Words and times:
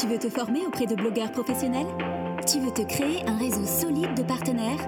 Tu 0.00 0.06
veux 0.06 0.18
te 0.18 0.28
former 0.28 0.64
auprès 0.64 0.86
de 0.86 0.94
blogueurs 0.94 1.32
professionnels? 1.32 1.88
Tu 2.46 2.60
veux 2.60 2.70
te 2.70 2.82
créer 2.82 3.26
un 3.26 3.36
réseau 3.36 3.64
solide 3.64 4.14
de 4.14 4.22
partenaires? 4.22 4.78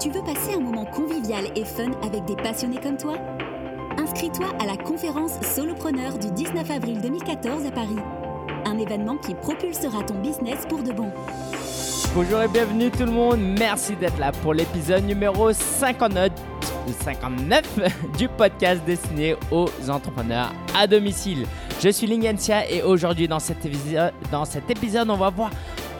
Tu 0.00 0.10
veux 0.10 0.22
passer 0.22 0.54
un 0.56 0.58
moment 0.58 0.84
convivial 0.84 1.44
et 1.54 1.64
fun 1.64 1.92
avec 2.02 2.24
des 2.24 2.34
passionnés 2.34 2.80
comme 2.82 2.96
toi? 2.96 3.18
Inscris-toi 3.96 4.48
à 4.58 4.66
la 4.66 4.76
conférence 4.76 5.40
Solopreneur 5.42 6.18
du 6.18 6.32
19 6.32 6.68
avril 6.72 7.00
2014 7.00 7.66
à 7.66 7.70
Paris. 7.70 7.98
Un 8.64 8.78
événement 8.78 9.16
qui 9.16 9.32
propulsera 9.34 10.02
ton 10.02 10.14
business 10.14 10.66
pour 10.68 10.82
de 10.82 10.90
bon. 10.90 11.12
Bonjour 12.12 12.42
et 12.42 12.48
bienvenue 12.48 12.90
tout 12.90 13.04
le 13.04 13.12
monde, 13.12 13.38
merci 13.38 13.94
d'être 13.94 14.18
là 14.18 14.32
pour 14.32 14.54
l'épisode 14.54 15.04
numéro 15.04 15.52
59, 15.52 16.30
59 16.92 18.16
du 18.18 18.28
podcast 18.28 18.82
destiné 18.84 19.36
aux 19.50 19.68
entrepreneurs 19.88 20.52
à 20.74 20.86
domicile. 20.86 21.46
Je 21.80 21.88
suis 21.88 22.06
Lingensia 22.06 22.70
et 22.70 22.82
aujourd'hui 22.82 23.28
dans 23.28 23.38
cet, 23.38 23.64
épisode, 23.64 25.10
on 25.10 25.16
va 25.16 25.30
voir 25.30 25.50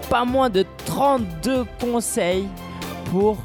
pas 0.08 0.24
moins 0.24 0.50
de 0.50 0.64
32 0.86 1.64
conseils 1.80 2.46
pour 3.10 3.36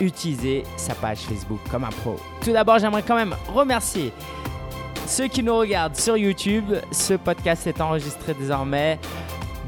utiliser 0.00 0.64
sa 0.76 0.94
page 0.94 1.18
Facebook 1.20 1.60
comme 1.70 1.84
un 1.84 1.90
pro. 1.90 2.16
Tout 2.42 2.52
d'abord, 2.52 2.78
j'aimerais 2.78 3.02
quand 3.02 3.16
même 3.16 3.34
remercier 3.54 4.12
ceux 5.06 5.26
qui 5.26 5.42
nous 5.42 5.56
regardent 5.56 5.96
sur 5.96 6.16
YouTube. 6.16 6.72
Ce 6.92 7.14
podcast 7.14 7.66
est 7.66 7.80
enregistré 7.80 8.34
désormais 8.34 8.98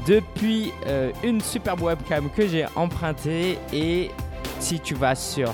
depuis 0.07 0.71
euh, 0.87 1.11
une 1.23 1.41
superbe 1.41 1.81
webcam 1.81 2.29
que 2.29 2.47
j'ai 2.47 2.65
empruntée 2.75 3.57
et 3.71 4.11
si 4.59 4.79
tu 4.79 4.95
vas 4.95 5.15
sur 5.15 5.53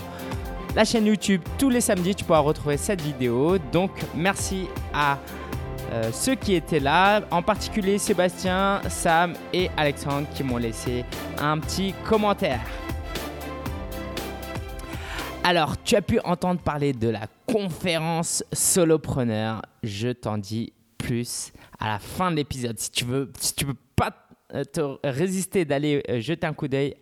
la 0.74 0.84
chaîne 0.84 1.06
YouTube 1.06 1.42
tous 1.58 1.70
les 1.70 1.80
samedis, 1.80 2.14
tu 2.14 2.24
pourras 2.24 2.40
retrouver 2.40 2.76
cette 2.76 3.00
vidéo. 3.00 3.58
Donc 3.72 3.90
merci 4.14 4.66
à 4.94 5.18
euh, 5.92 6.10
ceux 6.12 6.36
qui 6.36 6.54
étaient 6.54 6.80
là, 6.80 7.22
en 7.30 7.42
particulier 7.42 7.98
Sébastien, 7.98 8.80
Sam 8.88 9.34
et 9.52 9.70
Alexandre 9.76 10.28
qui 10.34 10.44
m'ont 10.44 10.56
laissé 10.56 11.04
un 11.38 11.58
petit 11.58 11.94
commentaire. 12.08 12.60
Alors, 15.42 15.82
tu 15.82 15.96
as 15.96 16.02
pu 16.02 16.20
entendre 16.22 16.60
parler 16.60 16.92
de 16.92 17.08
la 17.08 17.26
conférence 17.46 18.44
solopreneur. 18.52 19.62
Je 19.82 20.10
t'en 20.10 20.36
dis 20.36 20.72
plus 20.98 21.52
à 21.78 21.88
la 21.88 21.98
fin 21.98 22.30
de 22.30 22.36
l'épisode. 22.36 22.78
Si 22.78 22.92
tu 22.92 23.06
veux, 23.06 23.32
te 24.72 24.98
résister 25.04 25.64
d'aller 25.64 26.02
euh, 26.08 26.20
jeter 26.20 26.46
un 26.46 26.52
coup 26.52 26.68
d'œil 26.68 26.94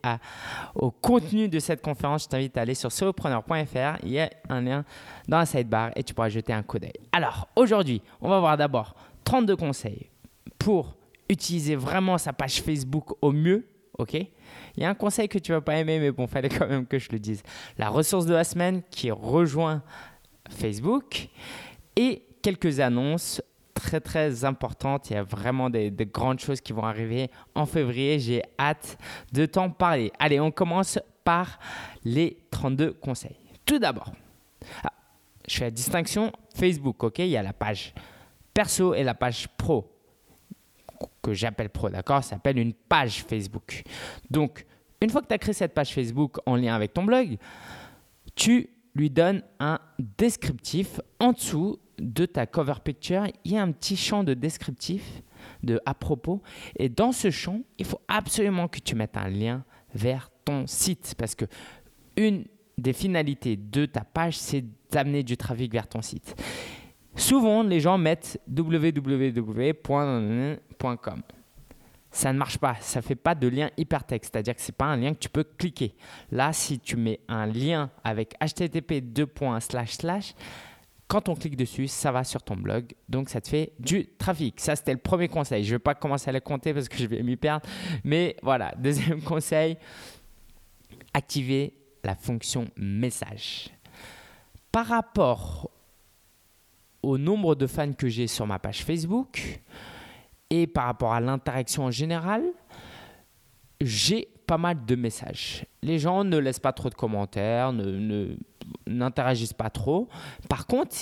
au 0.74 0.90
contenu 0.90 1.48
de 1.48 1.58
cette 1.58 1.82
conférence, 1.82 2.24
je 2.24 2.28
t'invite 2.28 2.56
à 2.56 2.62
aller 2.62 2.74
sur 2.74 2.92
solopreneur.fr. 2.92 3.98
Il 4.02 4.10
y 4.10 4.20
a 4.20 4.30
un 4.48 4.60
lien 4.60 4.84
dans 5.26 5.38
la 5.38 5.46
sidebar 5.46 5.90
et 5.96 6.02
tu 6.02 6.14
pourras 6.14 6.28
jeter 6.28 6.52
un 6.52 6.62
coup 6.62 6.78
d'œil. 6.78 6.92
Alors, 7.12 7.48
aujourd'hui, 7.56 8.02
on 8.20 8.28
va 8.28 8.40
voir 8.40 8.56
d'abord 8.56 8.94
32 9.24 9.56
conseils 9.56 10.10
pour 10.58 10.96
utiliser 11.28 11.76
vraiment 11.76 12.18
sa 12.18 12.32
page 12.32 12.62
Facebook 12.62 13.12
au 13.22 13.32
mieux. 13.32 13.66
OK? 13.98 14.14
Il 14.14 14.82
y 14.82 14.84
a 14.84 14.90
un 14.90 14.94
conseil 14.94 15.28
que 15.28 15.38
tu 15.38 15.52
vas 15.52 15.60
pas 15.60 15.76
aimer, 15.76 15.98
mais 15.98 16.10
bon, 16.10 16.26
fallait 16.26 16.48
quand 16.48 16.68
même 16.68 16.86
que 16.86 16.98
je 16.98 17.08
le 17.10 17.18
dise. 17.18 17.42
La 17.76 17.88
ressource 17.88 18.26
de 18.26 18.34
la 18.34 18.44
semaine 18.44 18.82
qui 18.90 19.10
rejoint 19.10 19.82
Facebook 20.48 21.28
et 21.96 22.22
quelques 22.42 22.80
annonces 22.80 23.42
très 23.78 24.00
très 24.00 24.44
importante. 24.44 25.10
Il 25.10 25.14
y 25.14 25.16
a 25.16 25.22
vraiment 25.22 25.70
des, 25.70 25.90
grandes 26.12 26.40
choses 26.40 26.60
qui 26.60 26.72
vont 26.72 26.84
arriver 26.84 27.30
en 27.54 27.66
février. 27.66 28.18
J'ai 28.18 28.42
hâte 28.58 28.98
de 29.32 29.46
t'en 29.46 29.70
parler. 29.70 30.12
Allez, 30.18 30.40
on 30.40 30.50
commence 30.50 30.98
par 31.24 31.58
les 32.04 32.38
32 32.50 32.92
conseils. 32.94 33.36
Tout 33.64 33.78
d'abord, 33.78 34.12
ah, 34.82 34.92
je 35.46 35.56
fais 35.56 35.64
la 35.64 35.70
distinction 35.70 36.32
Facebook, 36.54 37.04
ok? 37.04 37.18
Il 37.20 37.28
y 37.28 37.36
a 37.36 37.42
la 37.42 37.52
page 37.52 37.94
perso 38.52 38.94
et 38.94 39.04
la 39.04 39.14
page 39.14 39.48
pro 39.56 39.94
que 41.22 41.32
j'appelle 41.32 41.68
pro, 41.68 41.88
d'accord? 41.90 42.24
Ça 42.24 42.30
s'appelle 42.30 42.58
une 42.58 42.72
page 42.72 43.24
Facebook. 43.24 43.82
Donc, 44.30 44.66
une 45.00 45.10
fois 45.10 45.22
que 45.22 45.28
tu 45.28 45.34
as 45.34 45.38
créé 45.38 45.54
cette 45.54 45.74
page 45.74 45.92
Facebook 45.94 46.38
en 46.46 46.56
lien 46.56 46.74
avec 46.74 46.92
ton 46.92 47.04
blog, 47.04 47.36
tu 48.34 48.70
lui 48.94 49.10
donnes 49.10 49.42
un 49.60 49.78
descriptif 49.98 51.00
en 51.20 51.32
dessous 51.32 51.78
de 51.98 52.26
ta 52.26 52.46
cover 52.46 52.74
picture, 52.82 53.26
il 53.44 53.52
y 53.52 53.56
a 53.56 53.62
un 53.62 53.72
petit 53.72 53.96
champ 53.96 54.24
de 54.24 54.34
descriptif 54.34 55.22
de 55.62 55.80
à 55.86 55.94
propos. 55.94 56.42
Et 56.76 56.88
dans 56.88 57.12
ce 57.12 57.30
champ, 57.30 57.60
il 57.78 57.84
faut 57.84 58.00
absolument 58.08 58.68
que 58.68 58.78
tu 58.78 58.94
mettes 58.94 59.16
un 59.16 59.28
lien 59.28 59.64
vers 59.94 60.30
ton 60.44 60.66
site 60.66 61.14
parce 61.16 61.34
que 61.34 61.44
une 62.16 62.44
des 62.76 62.92
finalités 62.92 63.56
de 63.56 63.86
ta 63.86 64.02
page, 64.02 64.36
c'est 64.38 64.64
d'amener 64.90 65.22
du 65.22 65.36
trafic 65.36 65.72
vers 65.72 65.88
ton 65.88 66.02
site. 66.02 66.34
Souvent, 67.16 67.62
les 67.64 67.80
gens 67.80 67.98
mettent 67.98 68.40
www.com. 68.48 69.72
Ça 72.10 72.32
ne 72.32 72.38
marche 72.38 72.56
pas, 72.58 72.76
ça 72.80 73.00
ne 73.00 73.04
fait 73.04 73.16
pas 73.16 73.34
de 73.34 73.48
lien 73.48 73.68
hypertexte, 73.76 74.32
c'est-à-dire 74.32 74.54
que 74.54 74.62
ce 74.62 74.70
n'est 74.70 74.76
pas 74.76 74.86
un 74.86 74.96
lien 74.96 75.12
que 75.12 75.18
tu 75.18 75.28
peux 75.28 75.44
cliquer. 75.44 75.94
Là, 76.30 76.52
si 76.52 76.78
tu 76.78 76.96
mets 76.96 77.20
un 77.28 77.46
lien 77.46 77.90
avec 78.02 78.34
http 78.40 79.02
quand 81.08 81.30
on 81.30 81.34
clique 81.34 81.56
dessus, 81.56 81.88
ça 81.88 82.12
va 82.12 82.22
sur 82.22 82.42
ton 82.42 82.54
blog. 82.54 82.92
Donc, 83.08 83.30
ça 83.30 83.40
te 83.40 83.48
fait 83.48 83.72
du 83.80 84.06
trafic. 84.18 84.60
Ça, 84.60 84.76
c'était 84.76 84.92
le 84.92 84.98
premier 84.98 85.28
conseil. 85.28 85.64
Je 85.64 85.70
ne 85.70 85.74
vais 85.76 85.78
pas 85.82 85.94
commencer 85.94 86.28
à 86.28 86.32
le 86.32 86.40
compter 86.40 86.74
parce 86.74 86.88
que 86.88 86.98
je 86.98 87.06
vais 87.06 87.22
m'y 87.22 87.36
perdre. 87.36 87.66
Mais 88.04 88.36
voilà, 88.42 88.74
deuxième 88.78 89.22
conseil, 89.22 89.78
activer 91.14 91.72
la 92.04 92.14
fonction 92.14 92.66
message. 92.76 93.70
Par 94.70 94.86
rapport 94.86 95.70
au 97.02 97.16
nombre 97.16 97.54
de 97.54 97.66
fans 97.66 97.92
que 97.94 98.08
j'ai 98.08 98.26
sur 98.26 98.46
ma 98.46 98.58
page 98.58 98.84
Facebook 98.84 99.60
et 100.50 100.66
par 100.66 100.84
rapport 100.84 101.14
à 101.14 101.20
l'interaction 101.20 101.84
en 101.84 101.90
général, 101.90 102.42
j'ai 103.80 104.28
pas 104.48 104.58
mal 104.58 104.84
de 104.86 104.94
messages. 104.96 105.66
Les 105.82 105.98
gens 105.98 106.24
ne 106.24 106.38
laissent 106.38 106.58
pas 106.58 106.72
trop 106.72 106.88
de 106.88 106.94
commentaires, 106.94 107.70
ne, 107.70 108.34
n'interagissent 108.86 109.52
pas 109.52 109.68
trop. 109.68 110.08
Par 110.48 110.66
contre, 110.66 110.96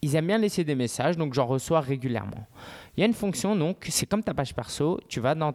ils 0.00 0.16
aiment 0.16 0.26
bien 0.26 0.38
laisser 0.38 0.64
des 0.64 0.74
messages, 0.74 1.18
donc 1.18 1.34
j'en 1.34 1.46
reçois 1.46 1.80
régulièrement. 1.80 2.46
Il 2.96 3.00
y 3.00 3.02
a 3.02 3.06
une 3.06 3.12
fonction, 3.12 3.54
donc 3.54 3.86
c'est 3.90 4.06
comme 4.06 4.22
ta 4.22 4.32
page 4.32 4.54
perso, 4.54 4.98
tu 5.06 5.20
vas 5.20 5.34
dans 5.34 5.52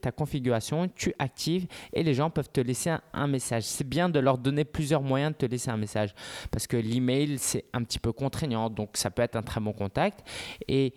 ta 0.00 0.12
configuration, 0.12 0.88
tu 0.94 1.14
actives 1.18 1.66
et 1.92 2.02
les 2.02 2.14
gens 2.14 2.30
peuvent 2.30 2.50
te 2.50 2.60
laisser 2.60 2.94
un, 3.12 3.26
message. 3.26 3.64
C'est 3.64 3.88
bien 3.88 4.08
de 4.08 4.18
leur 4.18 4.38
donner 4.38 4.64
plusieurs 4.64 5.02
moyens 5.02 5.32
de 5.32 5.36
te 5.36 5.46
laisser 5.46 5.70
un 5.70 5.76
message 5.76 6.14
parce 6.50 6.66
que 6.66 6.76
l'email, 6.76 7.38
c'est 7.38 7.64
un 7.74 7.82
petit 7.82 7.98
peu 7.98 8.12
contraignant, 8.12 8.70
donc 8.70 8.90
ça 8.94 9.10
peut 9.10 9.22
être 9.22 9.36
un 9.36 9.42
très 9.42 9.60
bon 9.60 9.72
contact. 9.72 10.26
Et 10.68 10.94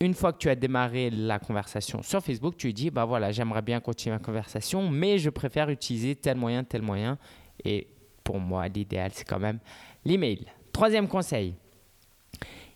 une 0.00 0.14
fois 0.14 0.32
que 0.32 0.38
tu 0.38 0.48
as 0.48 0.54
démarré 0.54 1.10
la 1.10 1.38
conversation 1.38 2.02
sur 2.02 2.22
Facebook, 2.22 2.56
tu 2.56 2.72
dis, 2.72 2.90
bah 2.90 3.04
voilà, 3.04 3.32
j'aimerais 3.32 3.62
bien 3.62 3.80
continuer 3.80 4.14
la 4.14 4.22
conversation, 4.22 4.88
mais 4.88 5.18
je 5.18 5.30
préfère 5.30 5.70
utiliser 5.70 6.14
tel 6.14 6.36
moyen, 6.36 6.62
tel 6.62 6.82
moyen. 6.82 7.18
Et 7.64 7.88
pour 8.22 8.38
moi, 8.38 8.68
l'idéal, 8.68 9.10
c'est 9.12 9.26
quand 9.26 9.40
même 9.40 9.58
l'email. 10.04 10.46
Troisième 10.72 11.08
conseil, 11.08 11.54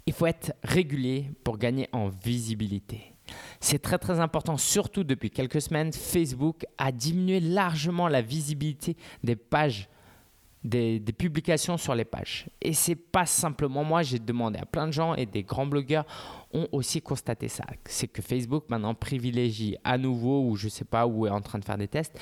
il 0.07 0.13
faut 0.13 0.27
être 0.27 0.53
régulier 0.65 1.31
pour 1.45 1.59
gagner 1.59 1.89
en 1.93 2.09
visibilité. 2.09 3.13
C'est 3.61 3.81
très 3.81 3.99
très 3.99 4.19
important, 4.19 4.57
surtout 4.57 5.05
depuis 5.05 5.31
quelques 5.31 5.63
semaines, 5.63 5.93
Facebook 5.93 6.67
a 6.77 6.91
diminué 6.91 7.39
largement 7.39 8.09
la 8.09 8.21
visibilité 8.21 8.97
des 9.23 9.37
pages, 9.37 9.89
des, 10.65 11.01
publications 11.17 11.77
sur 11.77 11.95
les 11.95 12.05
pages. 12.05 12.47
Et 12.61 12.73
c'est 12.73 12.95
pas 12.95 13.27
simplement 13.27 13.85
moi, 13.85 14.03
j'ai 14.03 14.19
demandé 14.19 14.59
à 14.59 14.67
plein 14.67 14.87
de 14.87 14.93
gens 14.93 15.15
et 15.15 15.27
des 15.27 15.43
grands 15.43 15.67
blogueurs 15.67 16.07
ont 16.53 16.69
aussi 16.73 17.01
constaté 17.01 17.49
ça. 17.49 17.65
C'est 17.85 18.09
que 18.09 18.23
Facebook 18.23 18.65
maintenant 18.69 18.95
privilégie 18.95 19.77
à 19.85 19.99
nouveau, 19.99 20.49
ou 20.49 20.57
je 20.57 20.69
sais 20.69 20.85
pas, 20.85 21.07
où 21.07 21.27
est 21.27 21.31
en 21.31 21.41
train 21.41 21.59
de 21.59 21.65
faire 21.65 21.79
des 21.79 21.89
tests, 21.89 22.19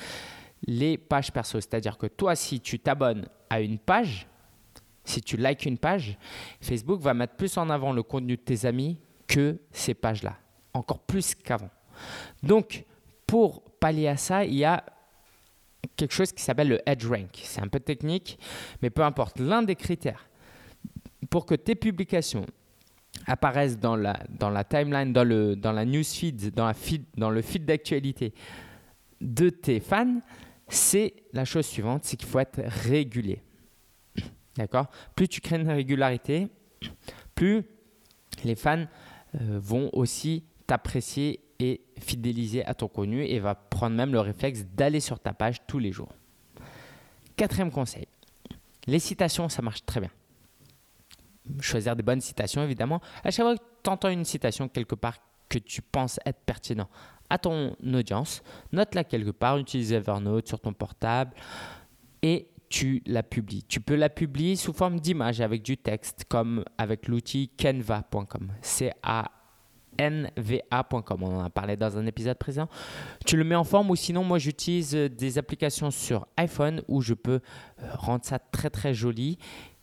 les 0.65 0.97
pages 0.97 1.31
perso. 1.31 1.59
C'est-à-dire 1.59 1.97
que 1.97 2.07
toi, 2.07 2.35
si 2.35 2.59
tu 2.59 2.79
t'abonnes 2.79 3.27
à 3.49 3.61
une 3.61 3.77
page, 3.79 4.27
si 5.03 5.21
tu 5.21 5.37
likes 5.37 5.65
une 5.65 5.77
page, 5.77 6.17
Facebook 6.61 7.01
va 7.01 7.13
mettre 7.13 7.35
plus 7.35 7.57
en 7.57 7.69
avant 7.69 7.91
le 7.91 8.03
contenu 8.03 8.37
de 8.37 8.41
tes 8.41 8.65
amis 8.65 8.97
que 9.27 9.57
ces 9.71 9.93
pages-là, 9.93 10.37
encore 10.73 10.99
plus 10.99 11.35
qu'avant. 11.35 11.69
Donc, 12.43 12.85
pour 13.25 13.63
pallier 13.79 14.07
à 14.07 14.17
ça, 14.17 14.45
il 14.45 14.55
y 14.55 14.65
a 14.65 14.83
quelque 15.95 16.13
chose 16.13 16.31
qui 16.31 16.43
s'appelle 16.43 16.69
le 16.69 16.79
Edge 16.85 17.05
Rank. 17.05 17.39
C'est 17.43 17.61
un 17.61 17.67
peu 17.67 17.79
technique, 17.79 18.39
mais 18.81 18.89
peu 18.89 19.03
importe. 19.03 19.39
L'un 19.39 19.63
des 19.63 19.75
critères 19.75 20.27
pour 21.29 21.45
que 21.45 21.55
tes 21.55 21.75
publications 21.75 22.45
apparaissent 23.27 23.77
dans 23.77 23.95
la, 23.95 24.19
dans 24.29 24.49
la 24.49 24.63
timeline, 24.63 25.13
dans, 25.13 25.23
le, 25.23 25.55
dans 25.55 25.71
la 25.71 25.85
newsfeed, 25.85 26.53
dans, 26.53 26.65
la 26.65 26.73
feed, 26.73 27.03
dans 27.17 27.29
le 27.29 27.41
feed 27.41 27.65
d'actualité 27.65 28.33
de 29.19 29.49
tes 29.49 29.79
fans, 29.79 30.21
c'est 30.67 31.13
la 31.33 31.45
chose 31.45 31.65
suivante, 31.65 32.03
c'est 32.05 32.17
qu'il 32.17 32.27
faut 32.27 32.39
être 32.39 32.61
régulier. 32.61 33.41
D'accord? 34.57 34.87
Plus 35.15 35.27
tu 35.27 35.41
crées 35.41 35.57
une 35.57 35.69
régularité, 35.69 36.47
plus 37.35 37.63
les 38.43 38.55
fans 38.55 38.85
euh, 39.35 39.59
vont 39.61 39.89
aussi 39.93 40.43
t'apprécier 40.67 41.41
et 41.61 41.81
fidéliser 41.99 42.65
à 42.65 42.73
ton 42.73 42.87
contenu 42.87 43.23
et 43.23 43.39
va 43.39 43.55
prendre 43.55 43.95
même 43.95 44.11
le 44.11 44.19
réflexe 44.19 44.65
d'aller 44.75 44.99
sur 44.99 45.19
ta 45.19 45.33
page 45.33 45.57
tous 45.67 45.79
les 45.79 45.91
jours. 45.91 46.13
Quatrième 47.35 47.71
conseil, 47.71 48.07
les 48.87 48.99
citations, 48.99 49.47
ça 49.47 49.61
marche 49.61 49.85
très 49.85 49.99
bien. 49.99 50.09
Choisir 51.59 51.95
des 51.95 52.03
bonnes 52.03 52.21
citations, 52.21 52.63
évidemment. 52.63 53.01
À 53.23 53.31
chaque 53.31 53.45
fois 53.45 53.55
que 53.55 53.63
tu 53.83 53.89
entends 53.89 54.09
une 54.09 54.25
citation 54.25 54.67
quelque 54.67 54.95
part 54.95 55.17
que 55.49 55.59
tu 55.59 55.81
penses 55.81 56.19
être 56.25 56.39
pertinent 56.45 56.89
à 57.29 57.37
ton 57.37 57.75
audience, 57.93 58.41
note-la 58.71 59.03
quelque 59.03 59.31
part, 59.31 59.57
utilise 59.57 59.93
Evernote 59.93 60.47
sur 60.47 60.59
ton 60.59 60.73
portable 60.73 61.33
et 62.21 62.47
tu 62.69 63.03
la 63.05 63.21
publies. 63.21 63.63
Tu 63.63 63.81
peux 63.81 63.95
la 63.95 64.09
publier 64.09 64.55
sous 64.55 64.73
forme 64.73 64.99
d'image 64.99 65.41
avec 65.41 65.61
du 65.61 65.77
texte, 65.77 66.25
comme 66.27 66.63
avec 66.77 67.07
l'outil 67.07 67.49
canva.com. 67.57 68.51
C'est 68.61 68.93
a 69.03 69.29
nva.com. 69.99 71.23
On 71.23 71.37
en 71.37 71.43
a 71.43 71.49
parlé 71.49 71.75
dans 71.75 71.97
un 71.97 72.05
épisode 72.05 72.37
présent. 72.37 72.67
Tu 73.25 73.37
le 73.37 73.43
mets 73.43 73.55
en 73.55 73.63
forme 73.63 73.89
ou 73.91 73.95
sinon, 73.95 74.23
moi, 74.23 74.37
j'utilise 74.37 74.93
des 74.93 75.37
applications 75.37 75.91
sur 75.91 76.27
iPhone 76.37 76.81
où 76.87 77.01
je 77.01 77.13
peux 77.13 77.39
euh, 77.81 77.93
rendre 77.95 78.25
ça 78.25 78.39
très 78.39 78.69
très 78.69 78.93
joli. 78.93 79.37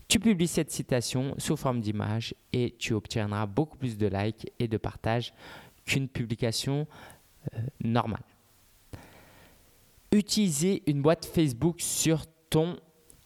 Tu 0.08 0.18
publies 0.18 0.48
cette 0.48 0.70
citation 0.70 1.34
sous 1.36 1.56
forme 1.56 1.80
d'image 1.80 2.34
et 2.52 2.74
tu 2.78 2.94
obtiendras 2.94 3.46
beaucoup 3.46 3.76
plus 3.76 3.98
de 3.98 4.06
likes 4.06 4.50
et 4.58 4.66
de 4.66 4.78
partages 4.78 5.34
qu'une 5.84 6.08
publication 6.08 6.86
euh, 7.54 7.58
normale. 7.84 8.22
Utiliser 10.10 10.82
une 10.86 11.02
boîte 11.02 11.26
Facebook 11.26 11.80
sur 11.80 12.24
ton 12.48 12.78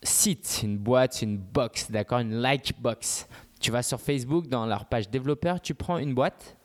site, 0.02 0.61
une 0.64 0.79
boîte, 0.79 1.23
une 1.23 1.37
box, 1.37 1.90
d'accord, 1.90 2.19
une 2.19 2.34
like 2.34 2.75
box. 2.81 3.29
Tu 3.61 3.70
vas 3.70 3.82
sur 3.82 4.00
Facebook 4.00 4.49
dans 4.49 4.67
leur 4.67 4.87
page 4.87 5.08
développeur, 5.08 5.61
tu 5.61 5.75
prends 5.75 5.99
une 5.99 6.14
boîte, 6.14 6.56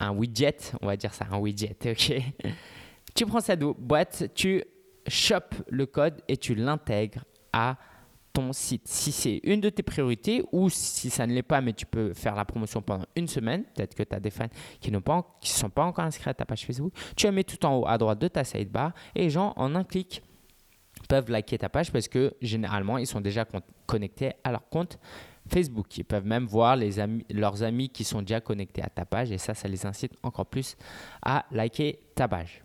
un 0.00 0.10
widget, 0.10 0.72
on 0.82 0.86
va 0.86 0.96
dire 0.96 1.14
ça, 1.14 1.26
un 1.30 1.38
widget, 1.38 1.76
ok. 1.86 2.22
tu 3.14 3.26
prends 3.26 3.40
cette 3.40 3.60
boîte, 3.60 4.30
tu 4.34 4.62
chopes 5.06 5.54
le 5.68 5.86
code 5.86 6.20
et 6.28 6.36
tu 6.36 6.54
l'intègres 6.54 7.24
à 7.52 7.76
ton 8.32 8.52
site. 8.52 8.88
Si 8.88 9.12
c'est 9.12 9.40
une 9.44 9.60
de 9.60 9.70
tes 9.70 9.84
priorités 9.84 10.42
ou 10.52 10.68
si 10.68 11.08
ça 11.08 11.26
ne 11.26 11.32
l'est 11.32 11.42
pas, 11.42 11.60
mais 11.60 11.72
tu 11.72 11.86
peux 11.86 12.12
faire 12.12 12.34
la 12.34 12.44
promotion 12.44 12.82
pendant 12.82 13.06
une 13.14 13.28
semaine, 13.28 13.64
peut-être 13.74 13.94
que 13.94 14.02
tu 14.02 14.14
as 14.14 14.20
des 14.20 14.30
fans 14.30 14.48
qui 14.80 14.90
ne 14.90 14.98
sont 15.40 15.70
pas 15.70 15.84
encore 15.84 16.04
inscrits 16.04 16.30
à 16.30 16.34
ta 16.34 16.44
page 16.44 16.66
Facebook, 16.66 16.92
tu 17.16 17.26
la 17.26 17.32
mets 17.32 17.44
tout 17.44 17.64
en 17.64 17.76
haut 17.76 17.86
à 17.86 17.96
droite 17.96 18.18
de 18.18 18.28
ta 18.28 18.42
sidebar 18.42 18.92
et 19.14 19.20
les 19.20 19.30
gens 19.30 19.52
en 19.56 19.74
un 19.76 19.84
clic 19.84 20.22
peuvent 21.08 21.30
liker 21.30 21.58
ta 21.58 21.68
page 21.68 21.92
parce 21.92 22.08
que 22.08 22.34
généralement 22.40 22.98
ils 22.98 23.06
sont 23.06 23.20
déjà 23.20 23.46
connectés 23.86 24.32
à 24.42 24.50
leur 24.50 24.68
compte 24.68 24.98
Facebook. 25.48 25.96
Ils 25.98 26.04
peuvent 26.04 26.26
même 26.26 26.46
voir 26.46 26.76
leurs 27.30 27.62
amis 27.62 27.88
qui 27.88 28.04
sont 28.04 28.20
déjà 28.20 28.40
connectés 28.40 28.82
à 28.82 28.88
ta 28.88 29.04
page 29.04 29.30
et 29.30 29.38
ça, 29.38 29.54
ça 29.54 29.68
les 29.68 29.86
incite 29.86 30.12
encore 30.22 30.46
plus 30.46 30.76
à 31.22 31.44
liker 31.50 32.00
ta 32.14 32.28
page. 32.28 32.62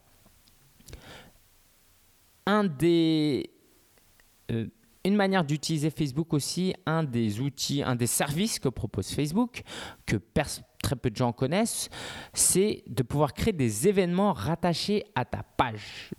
Un 2.46 2.64
des, 2.64 3.50
euh, 4.52 4.68
une 5.06 5.16
manière 5.16 5.44
d'utiliser 5.44 5.90
Facebook 5.90 6.34
aussi, 6.34 6.74
un 6.86 7.04
des 7.04 7.40
outils, 7.40 7.84
un 7.84 7.96
des 7.96 8.08
services 8.08 8.60
que 8.60 8.70
propose 8.70 9.10
Facebook, 9.10 9.62
que 10.06 10.18
très 10.82 10.96
peu 10.96 11.10
de 11.10 11.16
gens 11.16 11.32
connaissent, 11.32 11.90
c'est 12.34 12.84
de 12.88 13.04
pouvoir 13.04 13.34
créer 13.34 13.54
des 13.54 13.88
événements 13.88 14.34
rattachés 14.34 15.04
à 15.16 15.26
ta 15.26 15.44
page. 15.44 16.12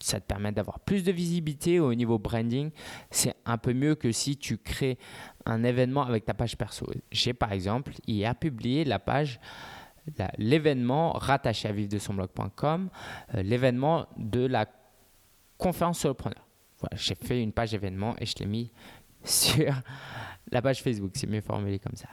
Ça 0.00 0.20
te 0.20 0.26
permet 0.26 0.52
d'avoir 0.52 0.80
plus 0.80 1.02
de 1.04 1.12
visibilité 1.12 1.80
au 1.80 1.94
niveau 1.94 2.18
branding. 2.18 2.70
C'est 3.10 3.34
un 3.44 3.58
peu 3.58 3.72
mieux 3.72 3.94
que 3.94 4.12
si 4.12 4.36
tu 4.36 4.58
crées 4.58 4.98
un 5.44 5.64
événement 5.64 6.02
avec 6.02 6.24
ta 6.24 6.34
page 6.34 6.56
perso. 6.56 6.86
J'ai 7.10 7.34
par 7.34 7.52
exemple 7.52 7.92
hier 8.06 8.34
publié 8.34 8.84
la 8.84 8.98
page 8.98 9.40
l'événement 10.38 11.12
rattaché 11.12 11.68
à 11.68 11.72
vivre 11.72 11.90
de 11.90 11.98
son 11.98 12.14
blog.com, 12.14 12.88
euh, 13.34 13.42
l'événement 13.42 14.06
de 14.16 14.46
la 14.46 14.66
conférence 15.58 15.98
solopreneur 15.98 16.48
j'ai 16.94 17.14
fait 17.14 17.42
une 17.42 17.52
page 17.52 17.74
événement 17.74 18.14
et 18.18 18.26
je 18.26 18.34
l'ai 18.38 18.46
mis 18.46 18.70
sur 19.24 19.72
la 20.50 20.62
page 20.62 20.82
Facebook. 20.82 21.12
C'est 21.14 21.26
mieux 21.26 21.40
formulé 21.40 21.78
comme 21.78 21.96
ça. 21.96 22.08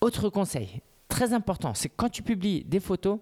Autre 0.00 0.28
conseil, 0.30 0.80
très 1.08 1.32
important, 1.32 1.74
c'est 1.74 1.90
quand 1.90 2.08
tu 2.08 2.22
publies 2.22 2.64
des 2.64 2.80
photos, 2.80 3.18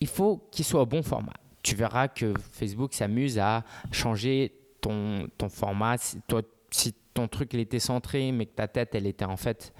il 0.00 0.08
faut 0.08 0.48
qu'ils 0.50 0.64
soient 0.64 0.82
au 0.82 0.86
bon 0.86 1.02
format. 1.02 1.34
Tu 1.64 1.74
verras 1.74 2.06
que 2.06 2.32
Facebook 2.52 2.94
s'amuse 2.94 3.40
à 3.40 3.64
changer 3.90 4.54
ton, 4.80 5.26
ton 5.36 5.48
format. 5.48 5.96
Si, 5.98 6.20
toi, 6.28 6.42
si 6.70 6.94
ton 7.12 7.26
truc 7.26 7.52
il 7.54 7.60
était 7.60 7.80
centré, 7.80 8.30
mais 8.30 8.46
que 8.46 8.54
ta 8.54 8.68
tête, 8.68 8.94
elle 8.94 9.08
était 9.08 9.24
en 9.24 9.36
fait 9.36 9.72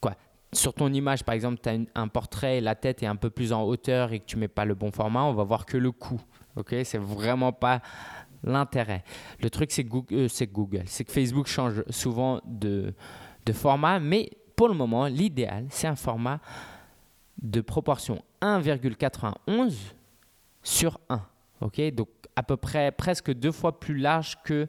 quoi 0.00 0.14
sur 0.54 0.74
ton 0.74 0.92
image, 0.92 1.24
par 1.24 1.34
exemple, 1.34 1.60
tu 1.62 1.68
as 1.70 1.78
un 1.94 2.08
portrait, 2.08 2.60
la 2.60 2.74
tête 2.74 3.02
est 3.02 3.06
un 3.06 3.16
peu 3.16 3.30
plus 3.30 3.52
en 3.52 3.62
hauteur 3.62 4.12
et 4.12 4.20
que 4.20 4.26
tu 4.26 4.36
mets 4.36 4.48
pas 4.48 4.64
le 4.64 4.74
bon 4.74 4.90
format, 4.90 5.22
on 5.22 5.32
va 5.32 5.44
voir 5.44 5.64
que 5.64 5.78
le 5.78 5.92
cou. 5.92 6.20
Ok, 6.56 6.74
c'est 6.84 6.98
vraiment 6.98 7.52
pas 7.52 7.80
l'intérêt. 8.44 9.04
Le 9.40 9.48
truc, 9.48 9.72
c'est 9.72 9.84
Google, 9.84 10.14
euh, 10.14 10.28
c'est 10.28 10.50
c'est 10.86 11.04
que 11.04 11.12
Facebook 11.12 11.46
change 11.46 11.82
souvent 11.88 12.40
de, 12.44 12.94
de 13.46 13.52
format, 13.52 13.98
mais 13.98 14.30
pour 14.54 14.68
le 14.68 14.74
moment, 14.74 15.06
l'idéal, 15.06 15.66
c'est 15.70 15.86
un 15.86 15.96
format 15.96 16.40
de 17.40 17.62
proportion 17.62 18.22
1,91 18.42 19.72
sur 20.62 21.00
1. 21.08 21.20
Ok, 21.60 21.80
donc 21.92 22.08
à 22.36 22.42
peu 22.42 22.56
près 22.56 22.90
presque 22.92 23.32
deux 23.32 23.52
fois 23.52 23.78
plus 23.78 23.96
large 23.96 24.38
que 24.44 24.68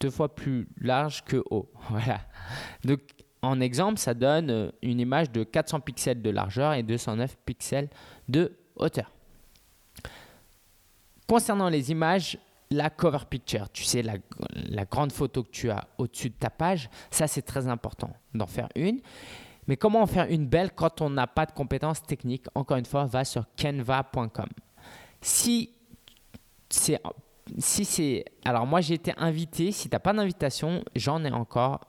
deux 0.00 0.10
fois 0.10 0.34
plus 0.34 0.68
large 0.80 1.24
que 1.24 1.42
haut. 1.50 1.70
Voilà. 1.90 2.20
Donc 2.84 3.00
en 3.42 3.60
exemple, 3.60 3.98
ça 3.98 4.14
donne 4.14 4.50
euh, 4.50 4.70
une 4.82 4.98
image 5.00 5.30
de 5.30 5.44
400 5.44 5.80
pixels 5.80 6.20
de 6.20 6.30
largeur 6.30 6.72
et 6.72 6.82
209 6.82 7.36
pixels 7.44 7.88
de 8.28 8.56
hauteur. 8.74 9.12
Concernant 11.28 11.68
les 11.68 11.90
images, 11.90 12.38
la 12.70 12.90
cover 12.90 13.24
picture, 13.28 13.70
tu 13.70 13.84
sais, 13.84 14.02
la, 14.02 14.84
grande 14.84 15.12
photo 15.12 15.44
que 15.44 15.50
tu 15.50 15.70
as 15.70 15.86
au-dessus 15.98 16.30
de 16.30 16.34
ta 16.34 16.50
page, 16.50 16.90
ça 17.10 17.26
c'est 17.28 17.42
très 17.42 17.68
important 17.68 18.10
d'en 18.34 18.46
faire 18.46 18.68
une. 18.74 19.00
Mais 19.66 19.76
comment 19.76 20.02
en 20.02 20.06
faire 20.06 20.26
une 20.30 20.46
belle 20.46 20.70
quand 20.72 21.00
on 21.00 21.10
n'a 21.10 21.26
pas 21.26 21.46
de 21.46 21.52
compétences 21.52 22.02
techniques? 22.02 22.46
Encore 22.54 22.76
une 22.76 22.84
fois, 22.84 23.04
va 23.04 23.24
sur 23.24 23.44
canva.com. 23.56 24.48
Si 25.20 25.70
c'est. 26.68 27.00
Si 27.58 27.84
c'est. 27.84 28.24
Alors, 28.44 28.66
moi 28.66 28.80
j'ai 28.80 28.94
été 28.94 29.12
invité. 29.16 29.72
Si 29.72 29.88
tu 29.88 29.94
n'as 29.94 30.00
pas 30.00 30.12
d'invitation, 30.12 30.84
j'en 30.94 31.24
ai 31.24 31.32
encore. 31.32 31.80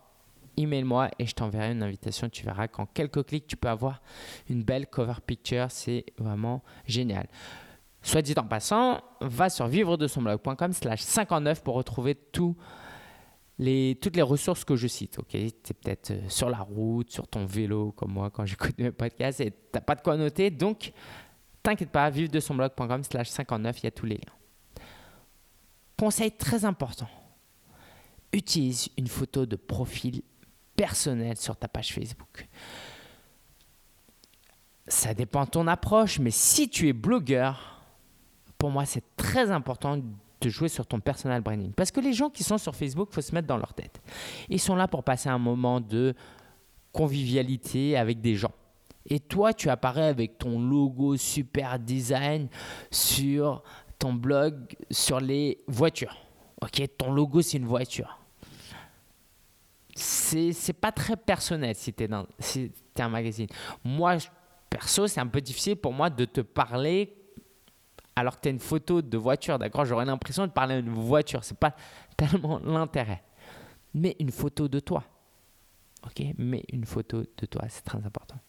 Email-moi 0.59 1.09
et 1.19 1.27
je 1.27 1.35
t'enverrai 1.35 1.71
une 1.71 1.83
invitation. 1.83 2.29
Tu 2.29 2.43
verras 2.43 2.67
qu'en 2.67 2.87
quelques 2.87 3.23
clics, 3.27 3.45
tu 3.45 3.55
peux 3.55 3.69
avoir 3.69 4.01
une 4.49 4.63
belle 4.63 4.87
cover 4.87 5.13
picture. 5.23 5.67
C'est 5.69 6.03
vraiment 6.17 6.63
génial. 6.87 7.27
Soit 8.01 8.23
dit 8.23 8.33
en 8.37 8.43
passant, 8.43 9.01
va 9.21 9.49
sur 9.49 9.67
vivre 9.67 9.97
de 9.97 10.07
son 10.07 10.23
blog.com 10.23 10.73
slash 10.73 11.01
59 11.01 11.61
pour 11.61 11.75
retrouver 11.75 12.15
toutes 13.57 14.15
les 14.15 14.21
ressources 14.21 14.63
que 14.63 14.75
je 14.75 14.87
cite. 14.87 15.17
Ok, 15.19 15.29
tu 15.29 15.37
es 15.37 15.51
peut-être 15.73 16.11
euh, 16.11 16.29
sur 16.29 16.49
la 16.49 16.59
route, 16.59 17.11
sur 17.11 17.27
ton 17.27 17.45
vélo, 17.45 17.91
comme 17.91 18.11
moi 18.11 18.29
quand 18.29 18.45
j'écoute 18.47 18.77
mes 18.77 18.91
podcasts 18.91 19.41
et 19.41 19.51
tu 19.51 19.81
pas 19.81 19.95
de 19.95 20.01
quoi 20.01 20.17
noter. 20.17 20.51
Donc, 20.51 20.93
t'inquiète 21.63 21.89
pas, 21.89 22.09
vivre 22.09 22.31
de 22.31 22.39
son 22.39 22.55
blog.com 22.55 23.03
slash 23.03 23.29
59, 23.29 23.79
il 23.79 23.83
y 23.83 23.87
a 23.87 23.91
tous 23.91 24.05
les 24.05 24.15
liens. 24.15 24.83
Conseil 25.97 26.31
très 26.31 26.63
important 26.65 27.07
utilise 28.33 28.89
une 28.97 29.07
photo 29.07 29.45
de 29.45 29.55
profil 29.55 30.21
personnel 30.75 31.37
sur 31.37 31.55
ta 31.55 31.67
page 31.67 31.93
Facebook. 31.93 32.47
Ça 34.87 35.13
dépend 35.13 35.45
de 35.45 35.49
ton 35.49 35.67
approche, 35.67 36.19
mais 36.19 36.31
si 36.31 36.69
tu 36.69 36.87
es 36.87 36.93
blogueur, 36.93 37.81
pour 38.57 38.69
moi, 38.69 38.85
c'est 38.85 39.03
très 39.15 39.51
important 39.51 39.99
de 40.41 40.49
jouer 40.49 40.69
sur 40.69 40.85
ton 40.85 40.99
personal 40.99 41.41
branding. 41.41 41.71
Parce 41.73 41.91
que 41.91 41.99
les 41.99 42.13
gens 42.13 42.29
qui 42.29 42.43
sont 42.43 42.57
sur 42.57 42.75
Facebook, 42.75 43.09
il 43.11 43.15
faut 43.15 43.21
se 43.21 43.33
mettre 43.33 43.47
dans 43.47 43.57
leur 43.57 43.73
tête. 43.73 44.01
Ils 44.49 44.59
sont 44.59 44.75
là 44.75 44.87
pour 44.87 45.03
passer 45.03 45.29
un 45.29 45.39
moment 45.39 45.81
de 45.81 46.13
convivialité 46.91 47.97
avec 47.97 48.21
des 48.21 48.35
gens. 48.35 48.53
Et 49.05 49.19
toi, 49.19 49.53
tu 49.53 49.69
apparais 49.69 50.07
avec 50.07 50.37
ton 50.37 50.59
logo 50.59 51.15
super 51.15 51.79
design 51.79 52.49
sur 52.91 53.63
ton 53.97 54.13
blog 54.13 54.75
sur 54.91 55.19
les 55.19 55.63
voitures. 55.67 56.17
Ok, 56.61 56.81
ton 56.97 57.11
logo, 57.11 57.41
c'est 57.41 57.57
une 57.57 57.65
voiture. 57.65 58.19
C'est, 59.95 60.73
pas 60.73 60.91
très 60.91 61.15
personnel 61.15 61.75
si 61.75 61.93
tu 61.93 62.07
si 62.39 62.71
es 62.95 63.01
un 63.01 63.09
magazine. 63.09 63.47
Moi, 63.83 64.17
perso, 64.69 65.07
c'est 65.07 65.19
un 65.19 65.27
peu 65.27 65.41
difficile 65.41 65.75
pour 65.75 65.93
moi 65.93 66.09
de 66.09 66.25
te 66.25 66.41
parler 66.41 67.16
alors 68.17 68.37
que 68.37 68.41
tu 68.41 68.47
as 68.47 68.51
une 68.51 68.59
photo 68.59 69.03
de 69.03 69.15
voiture, 69.15 69.59
d'accord 69.59 69.85
J'aurais 69.85 70.05
l'impression 70.05 70.47
de 70.47 70.51
parler 70.51 70.73
à 70.73 70.79
une 70.79 70.89
voiture. 70.89 71.43
Ce 71.43 71.53
n'est 71.53 71.57
pas 71.57 71.75
tellement 72.17 72.57
l'intérêt. 72.65 73.21
Mais 73.93 74.15
une 74.19 74.31
photo 74.31 74.67
de 74.67 74.79
toi. 74.79 75.03
Ok 76.03 76.25
Mais 76.39 76.63
une 76.73 76.85
photo 76.85 77.21
de 77.21 77.45
toi, 77.45 77.65
c'est 77.69 77.83
très 77.83 78.03
important. 78.03 78.39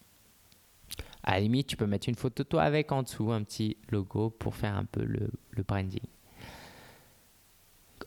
À 1.21 1.33
la 1.33 1.41
limite, 1.41 1.67
tu 1.67 1.77
peux 1.77 1.85
mettre 1.85 2.09
une 2.09 2.15
photo 2.15 2.41
de 2.41 2.49
toi 2.49 2.63
avec 2.63 2.91
en 2.91 3.03
dessous 3.03 3.31
un 3.31 3.43
petit 3.43 3.77
logo 3.91 4.31
pour 4.31 4.55
faire 4.55 4.75
un 4.75 4.85
peu 4.85 5.03
le, 5.03 5.29
le 5.51 5.61
branding. 5.61 6.01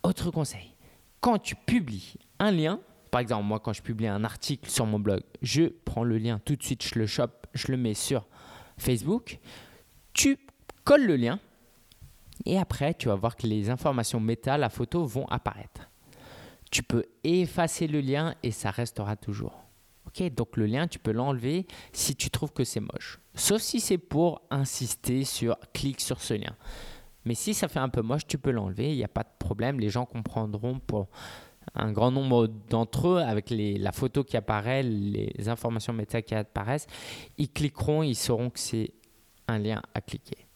Autre 0.03 0.33
conseil, 0.33 0.75
quand 1.21 1.39
tu 1.39 1.55
publies 1.55 2.15
un 2.41 2.51
lien, 2.51 2.81
par 3.13 3.21
exemple, 3.21 3.45
moi, 3.45 3.61
quand 3.61 3.73
je 3.73 3.83
publie 3.83 4.09
un 4.09 4.25
article 4.25 4.69
sur 4.69 4.85
mon 4.85 4.99
blog, 4.99 5.21
je 5.43 5.67
prends 5.85 6.03
le 6.03 6.19
lien 6.19 6.41
tout 6.45 6.57
de 6.57 6.63
suite, 6.65 6.85
je 6.85 6.99
le 6.99 7.07
chope, 7.07 7.47
je 7.55 7.71
le 7.71 7.77
mets 7.77 7.95
sur 7.95 8.27
Facebook. 8.79 9.39
Tu 10.13 10.39
colles 10.83 11.07
le 11.07 11.15
lien 11.15 11.39
et 12.45 12.59
après, 12.59 12.95
tu 12.95 13.09
vas 13.09 13.15
voir 13.15 13.37
que 13.37 13.47
les 13.47 13.71
informations 13.71 14.21
méta, 14.21 14.59
la 14.59 14.69
photo, 14.69 15.05
vont 15.05 15.27
apparaître. 15.27 15.89
Tu 16.71 16.83
peux 16.83 17.05
effacer 17.23 17.87
le 17.87 18.01
lien 18.01 18.35
et 18.43 18.51
ça 18.51 18.71
restera 18.71 19.17
toujours. 19.17 19.65
Ok, 20.07 20.23
donc 20.35 20.57
le 20.57 20.67
lien, 20.67 20.89
tu 20.89 20.99
peux 20.99 21.13
l'enlever 21.13 21.67
si 21.93 22.17
tu 22.17 22.31
trouves 22.31 22.53
que 22.53 22.65
c'est 22.65 22.81
moche. 22.81 23.21
Sauf 23.35 23.63
si 23.63 23.81
c'est 23.81 23.99
pour 23.99 24.43
insister 24.51 25.25
sur 25.25 25.57
clique 25.73 26.01
sur 26.01 26.21
ce 26.21 26.35
lien. 26.35 26.57
Mais 27.25 27.35
si 27.35 27.55
ça 27.55 27.69
fait 27.69 27.79
un 27.79 27.89
peu 27.89 28.03
moche, 28.03 28.27
tu 28.27 28.37
peux 28.37 28.51
l'enlever, 28.51 28.93
il 28.93 28.97
n'y 28.97 29.05
a 29.05 29.09
pas 29.09 29.23
de 29.23 29.31
problème. 29.39 29.79
Les 29.79 29.91
gens 29.91 30.05
comprendront 30.05 30.81
pour 30.81 31.09
un 31.75 31.93
grand 31.93 32.11
nombre 32.11 32.49
d'entre 32.49 33.09
eux, 33.09 33.19
avec 33.19 33.47
la 33.51 33.93
photo 33.93 34.25
qui 34.25 34.37
apparaît, 34.37 34.83
les 34.83 35.49
informations 35.49 35.93
méta 35.93 36.21
qui 36.21 36.35
apparaissent, 36.35 36.87
ils 37.39 37.51
cliqueront, 37.51 38.03
ils 38.03 38.17
sauront 38.17 38.51
que 38.51 38.59
c'est 38.59 38.93
un 39.47 39.59
lien 39.59 39.81
à 39.95 40.01
cliquer. 40.01 40.47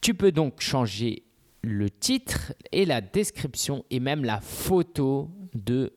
Tu 0.00 0.14
peux 0.14 0.32
donc 0.32 0.60
changer 0.60 1.24
le 1.62 1.90
titre 1.90 2.52
et 2.72 2.84
la 2.84 3.00
description 3.00 3.84
et 3.90 4.00
même 4.00 4.24
la 4.24 4.40
photo 4.40 5.30
de 5.54 5.92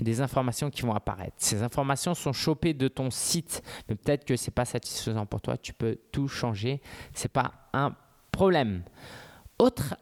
des 0.00 0.20
informations 0.20 0.70
qui 0.70 0.82
vont 0.82 0.92
apparaître. 0.92 1.36
Ces 1.38 1.62
informations 1.62 2.14
sont 2.14 2.32
chopées 2.32 2.74
de 2.74 2.88
ton 2.88 3.10
site, 3.10 3.62
mais 3.88 3.94
peut-être 3.94 4.24
que 4.24 4.36
c'est 4.36 4.50
pas 4.50 4.64
satisfaisant 4.64 5.24
pour 5.24 5.40
toi. 5.40 5.56
Tu 5.56 5.72
peux 5.72 5.98
tout 6.10 6.26
changer. 6.26 6.82
C'est 7.14 7.32
pas 7.32 7.68
un 7.72 7.94
problème. 8.32 8.82
Autre 9.58 9.96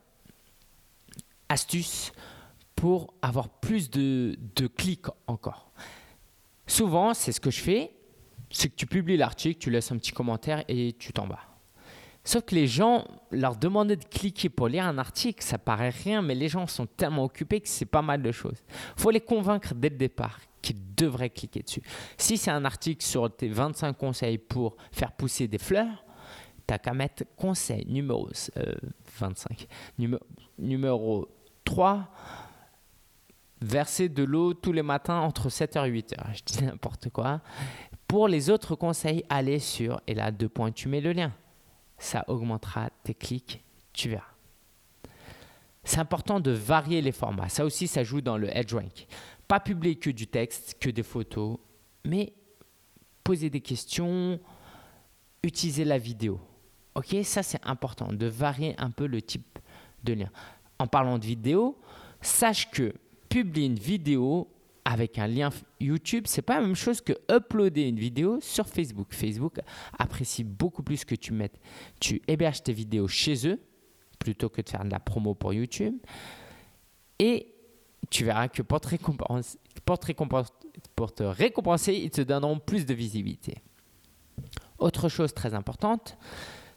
astuce 1.49 2.13
pour 2.75 3.13
avoir 3.21 3.49
plus 3.49 3.91
de, 3.91 4.37
de 4.57 4.67
clics 4.67 5.07
encore. 5.27 5.73
Souvent, 6.67 7.13
c'est 7.13 7.33
ce 7.33 7.41
que 7.41 7.51
je 7.51 7.61
fais, 7.61 7.93
c'est 8.51 8.71
que 8.71 8.77
tu 8.77 8.87
publies 8.87 9.19
l'article, 9.19 9.61
tu 9.61 9.71
laisses 9.71 9.93
un 9.93 9.99
petit 9.99 10.13
commentaire 10.13 10.65
et 10.69 10.95
tu 10.99 11.13
t'en 11.13 11.27
vas. 11.27 11.52
Sauf 12.25 12.45
que 12.45 12.55
les 12.55 12.69
gens, 12.69 13.05
leur 13.33 13.57
demander 13.57 13.97
de 13.97 14.05
cliquer 14.05 14.49
pour 14.49 14.69
lire 14.69 14.87
un 14.87 14.99
article, 14.99 15.43
ça 15.43 15.59
paraît 15.59 15.91
rien, 15.91 16.23
mais 16.23 16.37
les 16.37 16.49
gens 16.49 16.69
sont 16.69 16.87
tellement 16.87 17.25
occupés 17.25 17.61
que 17.61 17.69
c'est 17.69 17.85
pas 17.85 18.03
mal 18.03 18.23
de 18.23 18.31
choses. 18.31 18.63
Faut 18.97 19.11
les 19.11 19.21
convaincre 19.21 19.75
dès 19.75 19.89
le 19.89 19.97
départ 19.97 20.39
qu'ils 20.61 20.95
devraient 20.95 21.31
cliquer 21.31 21.63
dessus. 21.63 21.83
Si 22.17 22.37
c'est 22.39 22.53
un 22.53 22.65
article 22.65 23.05
sur 23.05 23.35
tes 23.35 23.49
25 23.49 23.95
conseils 23.95 24.39
pour 24.39 24.77
faire 24.93 25.11
pousser 25.13 25.49
des 25.49 25.59
fleurs, 25.59 26.05
tu 26.69 26.79
qu'à 26.79 26.95
mettre 26.95 27.25
conseil 27.37 27.85
numéro 27.89 28.29
25. 29.19 29.67
Euh, 30.01 30.19
numéro 30.59 31.29
3, 31.65 32.09
verser 33.61 34.09
de 34.09 34.23
l'eau 34.23 34.55
tous 34.55 34.73
les 34.73 34.83
matins 34.83 35.19
entre 35.19 35.49
7h 35.49 35.89
et 35.89 35.91
8h. 35.91 36.17
Je 36.35 36.43
dis 36.45 36.65
n'importe 36.65 37.11
quoi. 37.11 37.41
Pour 38.07 38.29
les 38.29 38.49
autres 38.49 38.77
conseils, 38.77 39.25
allez 39.29 39.59
sur, 39.59 40.01
et 40.07 40.15
là, 40.15 40.31
deux 40.31 40.49
points, 40.49 40.71
tu 40.71 40.89
mets 40.89 41.01
le 41.01 41.13
lien 41.13 41.33
ça 42.03 42.25
augmentera 42.27 42.91
tes 43.05 43.15
clics, 43.15 43.63
tu 43.93 44.09
verras. 44.09 44.35
C'est 45.85 45.99
important 45.99 46.41
de 46.41 46.51
varier 46.51 47.01
les 47.01 47.13
formats. 47.13 47.49
Ça 47.49 47.65
aussi, 47.65 47.87
ça 47.87 48.05
joue 48.05 48.21
dans 48.21 48.37
le 48.37 48.49
rank. 48.49 49.07
Pas 49.49 49.61
publier 49.61 49.97
que 49.97 50.11
du 50.11 50.27
texte, 50.27 50.77
que 50.81 50.91
des 50.91 51.03
photos, 51.03 51.59
mais 52.05 52.33
poser 53.23 53.51
des 53.51 53.61
questions, 53.61 54.41
utiliser 55.43 55.85
la 55.85 55.99
vidéo. 55.99 56.41
Ok, 56.95 57.17
ça 57.23 57.43
c'est 57.43 57.65
important 57.65 58.13
de 58.13 58.27
varier 58.27 58.75
un 58.79 58.91
peu 58.91 59.07
le 59.07 59.23
type 59.23 59.59
de 60.05 60.15
lien. 60.15 60.31
En 60.79 60.87
parlant 60.87 61.19
de 61.19 61.25
vidéo, 61.25 61.79
sache 62.21 62.71
que 62.71 62.95
publier 63.29 63.67
une 63.67 63.79
vidéo 63.79 64.49
avec 64.85 65.19
un 65.19 65.27
lien 65.27 65.51
YouTube, 65.81 66.25
c'est 66.27 66.43
pas 66.43 66.57
la 66.57 66.67
même 66.67 66.75
chose 66.75 67.01
que 67.01 67.13
uploader 67.31 67.83
une 67.83 67.99
vidéo 67.99 68.39
sur 68.41 68.69
Facebook. 68.69 69.09
Facebook 69.11 69.61
apprécie 69.99 70.45
beaucoup 70.45 70.83
plus 70.83 71.05
que 71.05 71.15
tu 71.15 71.33
mettes, 71.33 71.59
tu 72.01 72.21
héberges 72.27 72.63
tes 72.63 72.73
vidéos 72.73 73.09
chez 73.09 73.47
eux 73.49 73.61
plutôt 74.19 74.49
que 74.49 74.63
de 74.63 74.69
faire 74.69 74.85
de 74.85 74.91
la 74.91 75.01
promo 75.01 75.35
pour 75.35 75.53
YouTube. 75.53 75.97
Et 77.19 77.53
tu 78.11 78.25
verras 78.25 78.49
que 78.49 78.63
pour 78.63 78.81
te 78.81 78.89
pour 80.95 81.15
te 81.15 81.23
récompenser 81.23 81.95
ils 81.95 82.11
te 82.11 82.23
donneront 82.23 82.59
plus 82.59 82.87
de 82.87 82.95
visibilité. 82.95 83.59
Autre 84.79 85.09
chose 85.09 85.33
très 85.33 85.55
importante, 85.55 86.19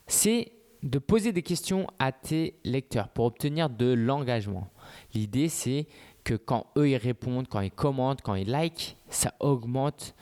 c'est 0.07 0.51
de 0.83 0.99
poser 0.99 1.31
des 1.31 1.41
questions 1.41 1.87
à 1.97 2.11
tes 2.11 2.59
lecteurs 2.63 3.09
pour 3.09 3.25
obtenir 3.25 3.69
de 3.69 3.91
l'engagement. 3.91 4.69
L'idée, 5.13 5.49
c'est 5.49 5.87
que 6.25 6.33
quand 6.33 6.65
eux 6.75 6.89
ils 6.89 6.97
répondent, 6.97 7.47
quand 7.47 7.61
ils 7.61 7.71
commentent, 7.71 8.21
quand 8.21 8.35
ils 8.35 8.49
like, 8.49 8.97
ça 9.09 9.33
augmente 9.39 10.13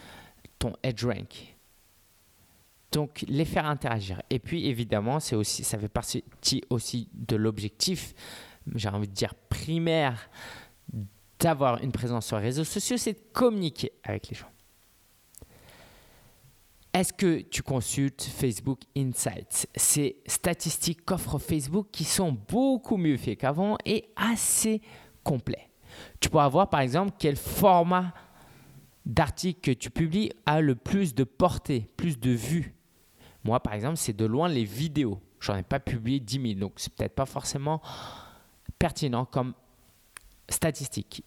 ton 0.60 0.74
edge 0.84 1.04
rank. 1.04 1.56
Donc 2.92 3.26
les 3.28 3.46
faire 3.46 3.66
interagir. 3.66 4.22
Et 4.30 4.38
puis 4.38 4.68
évidemment, 4.68 5.20
c'est 5.20 5.36
aussi, 5.36 5.64
ça 5.64 5.80
fait 5.80 5.88
partie 5.88 6.24
aussi 6.70 7.10
de 7.14 7.36
l'objectif, 7.36 8.14
j'ai 8.76 8.90
envie 8.90 9.08
de 9.08 9.14
dire 9.14 9.34
primaire, 9.50 10.30
d'avoir 11.40 11.82
une 11.82 11.92
présence 11.92 12.28
sur 12.28 12.38
les 12.38 12.44
réseaux 12.44 12.64
sociaux, 12.64 12.98
c'est 12.98 13.14
de 13.14 13.24
communiquer 13.34 13.94
avec 14.04 14.30
les 14.30 14.36
gens. 14.36 14.50
Est-ce 16.94 17.12
que 17.12 17.42
tu 17.42 17.64
consultes 17.64 18.22
Facebook 18.22 18.82
Insights? 18.96 19.68
Ces 19.76 20.18
statistiques 20.28 21.04
qu'offre 21.04 21.40
Facebook 21.40 21.88
qui 21.92 22.04
sont 22.04 22.32
beaucoup 22.32 22.98
mieux 22.98 23.18
faites 23.18 23.40
qu'avant 23.40 23.78
et 23.84 24.10
assez 24.16 24.80
complets. 25.24 25.73
Tu 26.20 26.30
pourras 26.30 26.48
voir 26.48 26.70
par 26.70 26.80
exemple 26.80 27.14
quel 27.18 27.36
format 27.36 28.14
d'article 29.06 29.60
que 29.60 29.72
tu 29.72 29.90
publies 29.90 30.32
a 30.46 30.62
le 30.62 30.76
plus 30.76 31.14
de 31.14 31.24
portée, 31.24 31.88
plus 31.98 32.20
de 32.20 32.32
vues. 32.32 32.74
Moi 33.44 33.60
par 33.60 33.74
exemple, 33.74 33.98
c'est 33.98 34.16
de 34.16 34.26
loin 34.26 34.48
les 34.48 34.64
vidéos. 34.64 35.20
J'en 35.40 35.58
ai 35.58 35.64
pas 35.64 35.80
publié 35.80 36.20
10 36.20 36.42
000, 36.42 36.60
donc 36.60 36.74
c'est 36.78 36.94
peut-être 36.94 37.16
pas 37.16 37.26
forcément 37.26 37.82
pertinent 38.80 39.26
comme 39.26 39.54
statistique. 40.50 41.24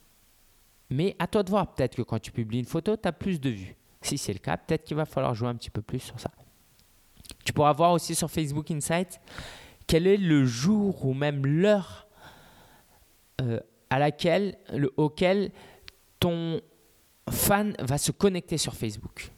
Mais 0.88 1.16
à 1.18 1.26
toi 1.26 1.42
de 1.42 1.50
voir, 1.50 1.75
peut-être 1.75 1.96
que 1.96 2.02
quand 2.02 2.18
tu 2.18 2.32
publies 2.32 2.61
une 2.61 2.66
photo, 2.66 2.96
tu 2.96 3.06
as 3.06 3.12
plus 3.12 3.40
de 3.40 3.50
vues. 3.50 3.76
Si 4.00 4.18
c'est 4.18 4.32
le 4.32 4.38
cas, 4.38 4.56
peut-être 4.56 4.85
qu'il 4.85 4.96
va 4.96 5.04
falloir 5.04 5.35
jouer 5.35 5.49
un 5.49 5.54
petit 5.56 5.70
peu 5.70 5.82
plus 5.82 5.99
sur 5.99 6.18
ça. 6.20 6.30
Tu 7.44 7.52
pourras 7.52 7.73
voir 7.73 7.92
aussi 7.92 8.14
sur 8.14 8.30
Facebook 8.30 8.70
Insight 8.70 9.20
quel 9.87 10.06
est 10.06 10.16
le 10.16 10.44
jour 10.44 11.04
ou 11.04 11.14
même 11.14 11.46
l'heure 11.46 12.06
euh, 13.40 13.61
à 13.96 13.98
laquelle, 13.98 14.58
le, 14.74 14.92
auquel 14.98 15.50
ton 16.20 16.60
fan 17.30 17.74
va 17.78 17.96
se 17.96 18.12
connecter 18.12 18.58
sur 18.58 18.74
Facebook. 18.74 19.32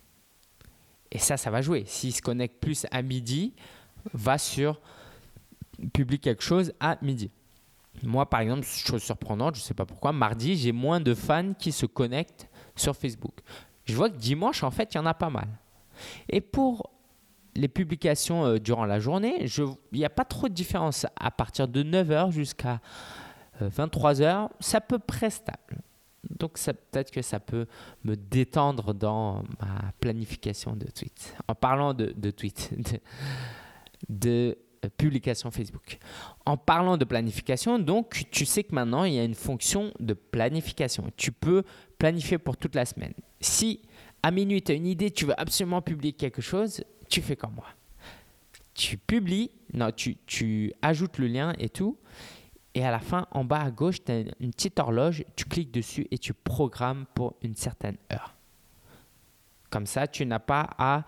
Et 1.13 1.19
ça, 1.19 1.37
ça 1.37 1.49
va 1.49 1.63
jouer. 1.63 1.85
S'il 1.87 2.13
se 2.13 2.21
connecte 2.21 2.61
plus 2.61 2.85
à 2.91 3.03
midi, 3.03 3.55
va 4.13 4.37
sur 4.37 4.81
publie 5.93 6.19
quelque 6.19 6.43
chose 6.43 6.73
à 6.81 6.99
midi. 7.03 7.31
Moi, 8.03 8.29
par 8.29 8.41
exemple, 8.41 8.65
chose 8.65 9.01
surprenante, 9.01 9.55
je 9.55 9.61
ne 9.61 9.65
sais 9.65 9.75
pas 9.75 9.87
pourquoi, 9.87 10.13
mardi, 10.13 10.57
j'ai 10.57 10.73
moins 10.73 10.99
de 10.99 11.15
fans 11.15 11.55
qui 11.55 11.71
se 11.71 11.87
connectent 11.87 12.49
sur 12.75 12.97
Facebook. 12.97 13.39
Je 13.85 13.95
vois 13.95 14.11
que 14.11 14.17
dimanche, 14.17 14.65
en 14.65 14.73
fait, 14.73 14.93
il 14.93 14.97
y 14.97 15.01
en 15.01 15.07
a 15.07 15.15
pas 15.15 15.31
mal. 15.31 15.47
Et 16.29 16.41
pour 16.41 16.91
les 17.55 17.69
publications 17.69 18.45
euh, 18.45 18.59
durant 18.59 18.87
la 18.87 18.99
journée, 18.99 19.47
il 19.47 19.77
n'y 19.93 20.05
a 20.05 20.11
pas 20.11 20.25
trop 20.25 20.49
de 20.49 20.55
différence 20.55 21.07
à 21.17 21.31
partir 21.31 21.69
de 21.69 21.85
9h 21.85 22.33
jusqu'à 22.33 22.81
23 23.61 24.21
euh, 24.21 24.25
heures, 24.25 24.51
c'est 24.61 24.77
à 24.77 24.81
peu 24.81 24.99
près 24.99 25.31
stable. 25.31 25.83
Donc 26.31 26.59
peut-être 26.59 27.11
que 27.11 27.23
ça 27.23 27.41
peut 27.41 27.67
me 28.05 28.17
détendre 28.17 28.93
dans 28.93 29.43
ma 29.61 29.93
planification 30.01 30.77
de 30.77 30.87
tweets. 30.87 31.35
En 31.47 31.55
parlant 31.55 31.95
de, 31.95 32.13
de 32.17 32.31
tweets, 32.31 32.71
de, 34.09 34.59
euh, 34.85 34.89
publication 34.97 35.51
Facebook. 35.51 35.99
En 36.47 36.57
parlant 36.57 36.97
de 36.97 37.05
planification, 37.05 37.79
donc 37.79 38.27
tu 38.31 38.45
sais 38.45 38.65
que 38.65 38.75
maintenant 38.75 39.05
il 39.05 39.15
y 39.15 39.19
a 39.19 39.25
une 39.25 39.35
fonction 39.35 39.93
de 40.01 40.15
planification. 40.15 41.11
Tu 41.17 41.33
peux 41.33 41.63
planifier 41.99 42.39
pour 42.39 42.57
toute 42.57 42.75
la 42.75 42.85
semaine. 42.85 43.15
Si 43.41 43.83
à 44.23 44.31
minuit 44.31 44.63
tu 44.63 44.73
as 44.73 44.75
une 44.75 44.87
idée, 44.87 45.11
tu 45.11 45.27
veux 45.27 45.41
absolument 45.41 45.83
publier 45.83 46.13
quelque 46.13 46.43
chose, 46.43 46.83
tu 47.09 47.23
fais 47.23 47.37
comme 47.37 47.55
moi. 47.55 47.67
Tu 48.75 48.97
publies, 48.97 49.51
non, 49.73 49.91
tu, 49.91 50.17
tu 50.27 50.73
ajoutes 50.83 51.19
le 51.19 51.27
lien 51.27 51.53
et 51.59 51.69
tout. 51.69 51.99
Et 52.79 52.85
à 52.85 52.93
la 52.93 53.01
fin, 53.01 53.27
en 53.33 53.43
bas 53.43 53.61
à 53.61 53.73
gauche, 53.73 54.05
tu 54.05 54.13
as 54.13 54.21
une 54.39 54.53
petite 54.53 54.79
horloge, 54.79 55.25
tu 55.35 55.47
cliques 55.47 55.73
dessus 55.73 56.07
et 56.13 56.19
tu 56.19 56.33
programmes 56.33 57.07
pour 57.13 57.35
une 57.43 57.57
certaine 57.57 57.97
heure. 58.13 58.37
Comme 59.69 59.85
ça, 59.85 60.07
tu 60.07 60.25
n'as 60.25 60.39
pas 60.39 60.71
à 60.79 61.03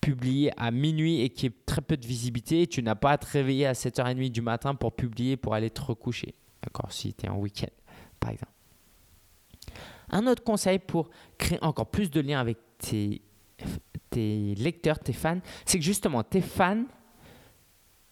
publier 0.00 0.50
à 0.56 0.72
minuit 0.72 1.20
et 1.20 1.28
qu'il 1.28 1.44
y 1.44 1.46
ait 1.52 1.56
très 1.64 1.82
peu 1.82 1.96
de 1.96 2.04
visibilité. 2.04 2.66
Tu 2.66 2.82
n'as 2.82 2.96
pas 2.96 3.12
à 3.12 3.18
te 3.18 3.28
réveiller 3.28 3.66
à 3.66 3.74
7h30 3.74 4.32
du 4.32 4.42
matin 4.42 4.74
pour 4.74 4.92
publier 4.92 5.36
pour 5.36 5.54
aller 5.54 5.70
te 5.70 5.82
recoucher. 5.82 6.34
D'accord 6.64 6.90
Si 6.90 7.14
tu 7.14 7.26
es 7.26 7.28
en 7.28 7.38
week-end, 7.38 7.70
par 8.18 8.32
exemple. 8.32 8.52
Un 10.10 10.26
autre 10.26 10.42
conseil 10.42 10.80
pour 10.80 11.10
créer 11.38 11.62
encore 11.62 11.86
plus 11.86 12.10
de 12.10 12.20
liens 12.20 12.40
avec 12.40 12.58
tes, 12.78 13.22
tes 14.10 14.56
lecteurs, 14.56 14.98
tes 14.98 15.12
fans, 15.12 15.38
c'est 15.64 15.78
que 15.78 15.84
justement, 15.84 16.24
tes 16.24 16.40
fans 16.40 16.86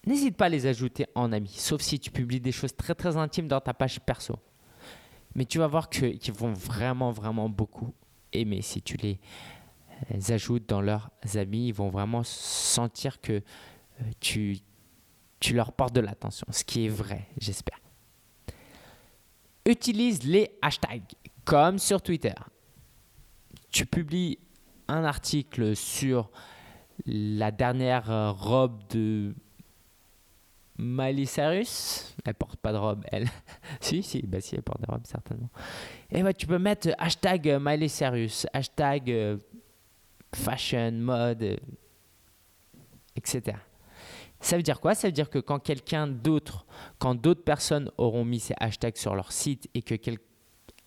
n'hésite 0.07 0.37
pas 0.37 0.47
à 0.47 0.49
les 0.49 0.67
ajouter 0.67 1.07
en 1.15 1.33
amis, 1.33 1.55
sauf 1.57 1.83
si 1.83 1.99
tu 1.99 2.11
publies 2.11 2.41
des 2.41 2.53
choses 2.53 2.75
très 2.75 2.95
très 2.95 3.17
intimes 3.17 3.49
dans 3.49 3.61
ta 3.61 3.75
page 3.75 4.01
perso. 4.01 4.37
Mais 5.35 5.45
tu 5.45 5.59
vas 5.59 5.67
voir 5.67 5.91
qu'ils 5.91 6.33
vont 6.33 6.53
vraiment 6.53 7.11
vraiment 7.11 7.49
beaucoup 7.49 7.93
aimer 8.33 8.63
si 8.63 8.81
tu 8.81 8.97
les 8.97 9.19
euh, 10.13 10.35
ajoutes 10.35 10.69
dans 10.69 10.81
leurs 10.81 11.11
amis. 11.35 11.69
Ils 11.69 11.75
vont 11.75 11.91
vraiment 11.91 12.23
sentir 12.25 13.21
que 13.21 13.33
euh, 13.33 14.05
tu, 14.21 14.59
tu 15.41 15.55
leur 15.55 15.73
portes 15.73 15.95
de 15.95 16.01
l'attention, 16.01 16.47
ce 16.51 16.65
qui 16.65 16.87
est 16.87 16.91
vrai, 16.91 17.29
j'espère. 17.39 17.81
Utilise 19.67 20.23
les 20.23 20.53
hashtags 20.63 21.03
comme 21.45 21.79
sur 21.79 22.01
Twitter. 22.01 22.35
tu 23.71 23.85
publies 23.85 24.39
un 24.89 25.05
article 25.05 25.77
sur 25.77 26.31
la 27.05 27.51
dernière 27.51 28.11
euh, 28.11 28.31
robe 28.31 28.81
de 28.91 29.35
Miley 30.79 31.27
Cyrus. 31.27 32.15
Elle 32.25 32.35
porte 32.35 32.57
pas 32.61 32.73
de 32.73 32.79
robe, 32.79 33.05
elle. 33.11 33.29
si, 33.81 34.03
si, 34.03 34.23
bah 34.23 34.41
si, 34.41 34.55
elle 34.55 34.63
porte 34.63 34.81
des 34.81 34.93
robes, 34.93 35.07
certainement. 35.07 35.51
Et 36.11 36.23
ouais, 36.23 36.35
tu 36.35 36.47
peux 36.47 36.59
mettre 36.59 36.91
hashtag 36.99 37.49
euh, 37.49 37.59
Miley 37.61 37.89
Cyrus, 37.89 38.47
hashtag 38.53 39.11
euh, 39.11 39.39
fashion, 40.35 40.93
mode, 40.93 41.59
etc. 43.15 43.59
Ça 44.41 44.57
veut 44.57 44.63
dire 44.63 44.81
quoi? 44.81 44.95
Ça 44.95 45.09
veut 45.09 45.13
dire 45.13 45.31
que 45.31 45.39
quand 45.39 45.59
quelqu'un 45.59 46.07
d'autre, 46.07 46.67
quand 46.99 47.15
d'autres 47.15 47.43
personnes 47.43 47.91
auront 47.97 48.25
mis 48.25 48.41
ces 48.41 48.55
hashtags 48.59 48.97
sur 48.97 49.15
leur 49.15 49.33
site 49.33 49.69
et 49.75 49.83
que 49.83 49.95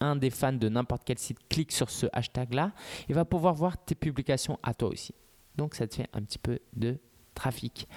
un 0.01 0.15
des 0.15 0.29
fans 0.29 0.53
de 0.53 0.69
n'importe 0.69 1.03
quel 1.05 1.17
site 1.17 1.39
clique 1.49 1.71
sur 1.71 1.89
ce 1.89 2.05
hashtag-là, 2.13 2.71
il 3.09 3.15
va 3.15 3.25
pouvoir 3.25 3.53
voir 3.53 3.77
tes 3.77 3.95
publications 3.95 4.57
à 4.63 4.73
toi 4.73 4.89
aussi. 4.89 5.13
Donc 5.57 5.75
ça 5.75 5.87
te 5.87 5.95
fait 5.95 6.07
un 6.13 6.21
petit 6.21 6.37
peu 6.37 6.59
de 6.73 6.97
trafic 7.35 7.87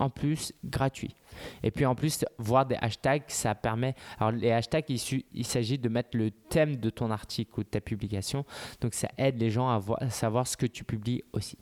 en 0.00 0.10
plus 0.10 0.52
gratuit. 0.64 1.14
Et 1.62 1.70
puis 1.70 1.86
en 1.86 1.94
plus, 1.94 2.24
voir 2.38 2.66
des 2.66 2.76
hashtags, 2.80 3.24
ça 3.28 3.54
permet... 3.54 3.94
Alors 4.18 4.32
les 4.32 4.50
hashtags, 4.50 4.86
il, 4.88 5.44
s'agit 5.44 5.78
de 5.78 5.88
mettre 5.88 6.16
le 6.16 6.30
thème 6.30 6.76
de 6.76 6.90
ton 6.90 7.10
article 7.10 7.60
ou 7.60 7.62
de 7.62 7.68
ta 7.68 7.80
publication. 7.80 8.44
Donc 8.80 8.94
ça 8.94 9.08
aide 9.16 9.38
les 9.38 9.50
gens 9.50 9.68
à, 9.68 10.10
savoir 10.10 10.46
ce 10.46 10.56
que 10.56 10.66
tu 10.66 10.84
publies 10.84 11.22
aussi. 11.32 11.58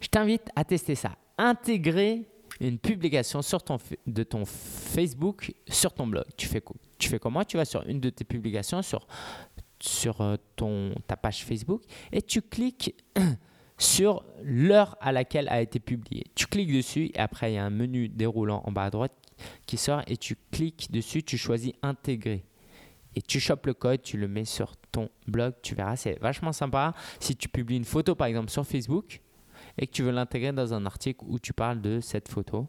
Je 0.00 0.08
t'invite 0.08 0.48
à 0.54 0.64
tester 0.64 0.94
ça. 0.94 1.16
Intégrer 1.36 2.28
une 2.60 2.78
publication 2.78 3.42
sur 3.42 3.62
ton, 3.62 3.78
de 4.06 4.22
ton 4.22 4.44
Facebook 4.44 5.52
sur 5.68 5.92
ton 5.92 6.06
blog. 6.06 6.24
Tu 6.36 6.46
fais, 6.46 6.62
tu 6.98 7.08
fais 7.08 7.18
comment? 7.18 7.42
Tu 7.44 7.56
vas 7.56 7.64
sur 7.64 7.82
une 7.88 7.98
de 7.98 8.10
tes 8.10 8.24
publications, 8.24 8.80
sur, 8.80 9.08
sur 9.80 10.20
euh, 10.20 10.36
ton, 10.54 10.94
ta 11.08 11.16
page 11.16 11.44
Facebook, 11.44 11.82
et 12.12 12.22
tu 12.22 12.42
cliques 12.42 12.94
sur 13.78 14.24
l'heure 14.42 14.96
à 15.00 15.12
laquelle 15.12 15.48
a 15.48 15.60
été 15.60 15.80
publié. 15.80 16.24
Tu 16.34 16.46
cliques 16.46 16.72
dessus 16.72 17.10
et 17.14 17.18
après 17.18 17.52
il 17.52 17.54
y 17.54 17.58
a 17.58 17.64
un 17.64 17.70
menu 17.70 18.08
déroulant 18.08 18.62
en 18.64 18.72
bas 18.72 18.84
à 18.84 18.90
droite 18.90 19.12
qui 19.66 19.76
sort 19.76 20.02
et 20.06 20.16
tu 20.16 20.36
cliques 20.52 20.90
dessus, 20.90 21.22
tu 21.22 21.36
choisis 21.36 21.72
intégrer. 21.82 22.44
Et 23.16 23.22
tu 23.22 23.38
chopes 23.38 23.66
le 23.66 23.74
code, 23.74 24.02
tu 24.02 24.16
le 24.16 24.26
mets 24.26 24.44
sur 24.44 24.76
ton 24.90 25.08
blog, 25.28 25.54
tu 25.62 25.74
verras, 25.74 25.96
c'est 25.96 26.18
vachement 26.20 26.52
sympa. 26.52 26.94
Si 27.20 27.36
tu 27.36 27.48
publies 27.48 27.76
une 27.76 27.84
photo 27.84 28.14
par 28.14 28.26
exemple 28.26 28.50
sur 28.50 28.66
Facebook 28.66 29.20
et 29.78 29.86
que 29.86 29.92
tu 29.92 30.02
veux 30.02 30.12
l'intégrer 30.12 30.52
dans 30.52 30.74
un 30.74 30.86
article 30.86 31.24
où 31.26 31.38
tu 31.38 31.52
parles 31.52 31.80
de 31.80 32.00
cette 32.00 32.28
photo, 32.28 32.68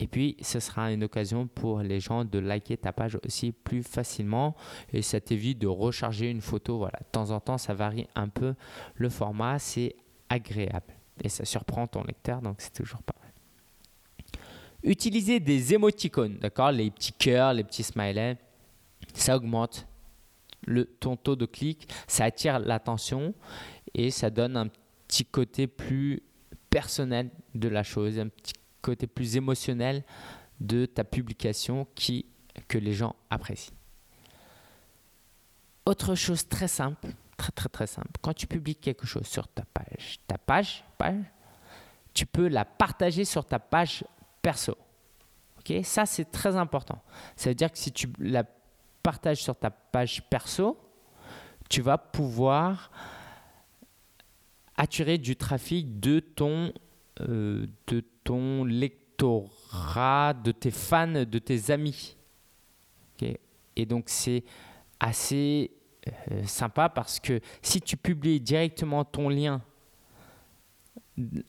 et 0.00 0.08
puis, 0.08 0.36
ce 0.42 0.58
sera 0.58 0.90
une 0.90 1.04
occasion 1.04 1.46
pour 1.46 1.80
les 1.80 2.00
gens 2.00 2.24
de 2.24 2.38
liker 2.38 2.76
ta 2.76 2.92
page 2.92 3.16
aussi 3.24 3.52
plus 3.52 3.82
facilement. 3.82 4.56
Et 4.92 5.02
ça 5.02 5.20
t'évite 5.20 5.58
de 5.58 5.68
recharger 5.68 6.30
une 6.30 6.40
photo. 6.40 6.78
Voilà, 6.78 6.98
de 6.98 7.10
temps 7.12 7.30
en 7.30 7.40
temps, 7.40 7.58
ça 7.58 7.74
varie 7.74 8.08
un 8.16 8.28
peu 8.28 8.54
le 8.96 9.08
format. 9.08 9.58
C'est 9.58 9.94
agréable. 10.28 10.94
Et 11.22 11.28
ça 11.28 11.44
surprend 11.44 11.86
ton 11.86 12.02
lecteur, 12.02 12.42
donc 12.42 12.56
c'est 12.58 12.72
toujours 12.72 13.02
pas 13.02 13.14
mal. 13.20 13.30
Utiliser 14.82 15.40
des 15.40 15.72
émoticônes, 15.74 16.38
d'accord 16.38 16.72
Les 16.72 16.90
petits 16.90 17.12
cœurs, 17.12 17.54
les 17.54 17.64
petits 17.64 17.84
smileys, 17.84 18.36
ça 19.14 19.36
augmente 19.36 19.86
le, 20.66 20.84
ton 20.84 21.16
taux 21.16 21.36
de 21.36 21.46
clic, 21.46 21.88
ça 22.06 22.24
attire 22.24 22.58
l'attention 22.58 23.34
et 23.94 24.10
ça 24.10 24.30
donne 24.30 24.56
un 24.56 24.68
petit 25.06 25.24
côté 25.24 25.66
plus 25.66 26.22
personnel 26.70 27.30
de 27.54 27.68
la 27.68 27.82
chose, 27.82 28.18
un 28.18 28.28
petit 28.28 28.54
côté 28.82 29.06
plus 29.06 29.36
émotionnel 29.36 30.04
de 30.60 30.86
ta 30.86 31.04
publication 31.04 31.86
qui, 31.94 32.26
que 32.68 32.78
les 32.78 32.92
gens 32.92 33.14
apprécient. 33.30 33.74
Autre 35.86 36.14
chose 36.14 36.48
très 36.48 36.68
simple, 36.68 37.08
très 37.36 37.52
très 37.52 37.68
très 37.68 37.86
simple. 37.86 38.10
Quand 38.20 38.32
tu 38.32 38.46
publies 38.46 38.76
quelque 38.76 39.06
chose 39.06 39.26
sur 39.26 39.48
ta 39.48 39.64
page, 39.64 40.20
ta 40.26 40.38
page, 40.38 40.84
page 40.98 41.16
tu 42.12 42.26
peux 42.26 42.48
la 42.48 42.64
partager 42.64 43.24
sur 43.24 43.44
ta 43.44 43.58
page 43.58 44.04
perso. 44.40 44.76
Ok, 45.58 45.74
ça 45.82 46.06
c'est 46.06 46.30
très 46.30 46.56
important. 46.56 47.02
Ça 47.36 47.50
veut 47.50 47.54
dire 47.54 47.72
que 47.72 47.78
si 47.78 47.92
tu 47.92 48.08
la 48.18 48.44
partages 49.02 49.42
sur 49.42 49.56
ta 49.56 49.70
page 49.70 50.22
perso, 50.30 50.78
tu 51.68 51.82
vas 51.82 51.98
pouvoir 51.98 52.90
attirer 54.76 55.18
du 55.18 55.36
trafic 55.36 56.00
de 56.00 56.20
ton, 56.20 56.72
euh, 57.20 57.66
de 57.86 58.04
ton 58.22 58.64
lectorat, 58.64 60.34
de 60.34 60.52
tes 60.52 60.70
fans, 60.70 61.24
de 61.24 61.38
tes 61.38 61.70
amis. 61.70 62.16
Et 63.76 63.86
donc 63.86 64.04
c'est 64.06 64.44
assez 65.00 65.72
euh, 66.06 66.44
sympa 66.44 66.88
parce 66.88 67.20
que 67.20 67.40
si 67.62 67.80
tu 67.80 67.96
publies 67.96 68.40
directement 68.40 69.04
ton 69.04 69.28
lien, 69.28 69.62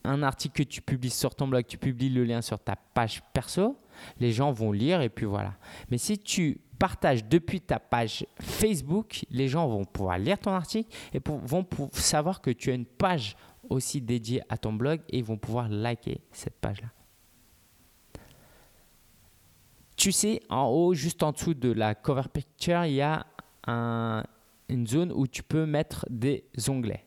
un 0.03 0.23
article 0.23 0.63
que 0.63 0.69
tu 0.69 0.81
publies 0.81 1.09
sur 1.09 1.33
ton 1.33 1.47
blog, 1.47 1.65
tu 1.65 1.77
publies 1.77 2.09
le 2.09 2.23
lien 2.23 2.41
sur 2.41 2.59
ta 2.59 2.75
page 2.75 3.23
perso, 3.33 3.77
les 4.19 4.31
gens 4.31 4.51
vont 4.51 4.71
lire 4.71 5.01
et 5.01 5.09
puis 5.09 5.25
voilà. 5.25 5.55
Mais 5.89 5.97
si 5.97 6.17
tu 6.17 6.59
partages 6.77 7.25
depuis 7.25 7.61
ta 7.61 7.79
page 7.79 8.25
Facebook, 8.39 9.25
les 9.29 9.47
gens 9.47 9.67
vont 9.67 9.85
pouvoir 9.85 10.17
lire 10.17 10.37
ton 10.37 10.51
article 10.51 10.95
et 11.13 11.21
vont 11.25 11.65
savoir 11.93 12.41
que 12.41 12.51
tu 12.51 12.71
as 12.71 12.73
une 12.73 12.85
page 12.85 13.35
aussi 13.69 14.01
dédiée 14.01 14.41
à 14.49 14.57
ton 14.57 14.73
blog 14.73 15.01
et 15.09 15.19
ils 15.19 15.23
vont 15.23 15.37
pouvoir 15.37 15.69
liker 15.69 16.21
cette 16.31 16.59
page-là. 16.59 16.89
Tu 19.95 20.11
sais, 20.11 20.41
en 20.49 20.65
haut, 20.65 20.93
juste 20.93 21.23
en 21.23 21.31
dessous 21.31 21.53
de 21.53 21.71
la 21.71 21.95
cover 21.95 22.27
picture, 22.31 22.85
il 22.85 22.95
y 22.95 23.01
a 23.01 23.25
un, 23.65 24.23
une 24.69 24.88
zone 24.88 25.12
où 25.12 25.28
tu 25.28 25.43
peux 25.43 25.65
mettre 25.65 26.06
des 26.10 26.45
onglets. 26.67 27.06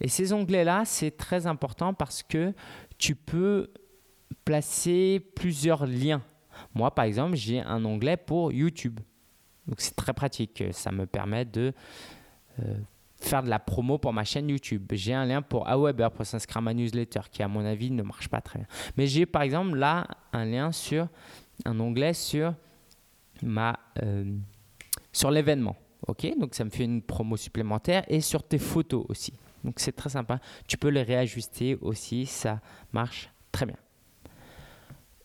Et 0.00 0.08
ces 0.08 0.32
onglets-là, 0.32 0.84
c'est 0.84 1.16
très 1.16 1.46
important 1.46 1.92
parce 1.92 2.22
que 2.22 2.52
tu 2.98 3.14
peux 3.14 3.70
placer 4.44 5.20
plusieurs 5.34 5.86
liens. 5.86 6.22
Moi, 6.74 6.94
par 6.94 7.04
exemple, 7.04 7.36
j'ai 7.36 7.60
un 7.60 7.84
onglet 7.84 8.16
pour 8.16 8.52
YouTube. 8.52 9.00
Donc 9.66 9.80
c'est 9.80 9.96
très 9.96 10.12
pratique. 10.12 10.62
Ça 10.72 10.92
me 10.92 11.06
permet 11.06 11.44
de 11.44 11.72
euh, 12.60 12.76
faire 13.20 13.42
de 13.42 13.48
la 13.48 13.58
promo 13.58 13.98
pour 13.98 14.12
ma 14.12 14.24
chaîne 14.24 14.48
YouTube. 14.48 14.86
J'ai 14.92 15.14
un 15.14 15.26
lien 15.26 15.42
pour 15.42 15.68
Aweber 15.68 16.10
pour 16.10 16.24
s'inscrire 16.24 16.58
à 16.58 16.60
ma 16.60 16.74
newsletter 16.74 17.20
qui, 17.30 17.42
à 17.42 17.48
mon 17.48 17.64
avis, 17.64 17.90
ne 17.90 18.02
marche 18.02 18.28
pas 18.28 18.40
très 18.40 18.60
bien. 18.60 18.68
Mais 18.96 19.06
j'ai 19.06 19.26
par 19.26 19.42
exemple 19.42 19.76
là 19.76 20.06
un 20.32 20.44
lien 20.44 20.72
sur 20.72 21.08
un 21.64 21.78
onglet 21.80 22.14
sur 22.14 22.54
euh, 23.44 24.36
sur 25.12 25.30
l'événement. 25.30 25.76
Ok, 26.08 26.26
donc 26.38 26.54
ça 26.54 26.64
me 26.64 26.70
fait 26.70 26.84
une 26.84 27.02
promo 27.02 27.36
supplémentaire 27.36 28.02
et 28.08 28.22
sur 28.22 28.42
tes 28.42 28.58
photos 28.58 29.04
aussi. 29.08 29.34
Donc 29.62 29.78
c'est 29.78 29.92
très 29.92 30.08
sympa. 30.08 30.40
Tu 30.66 30.78
peux 30.78 30.88
les 30.88 31.02
réajuster 31.02 31.76
aussi, 31.82 32.24
ça 32.24 32.60
marche 32.92 33.30
très 33.52 33.66
bien. 33.66 33.76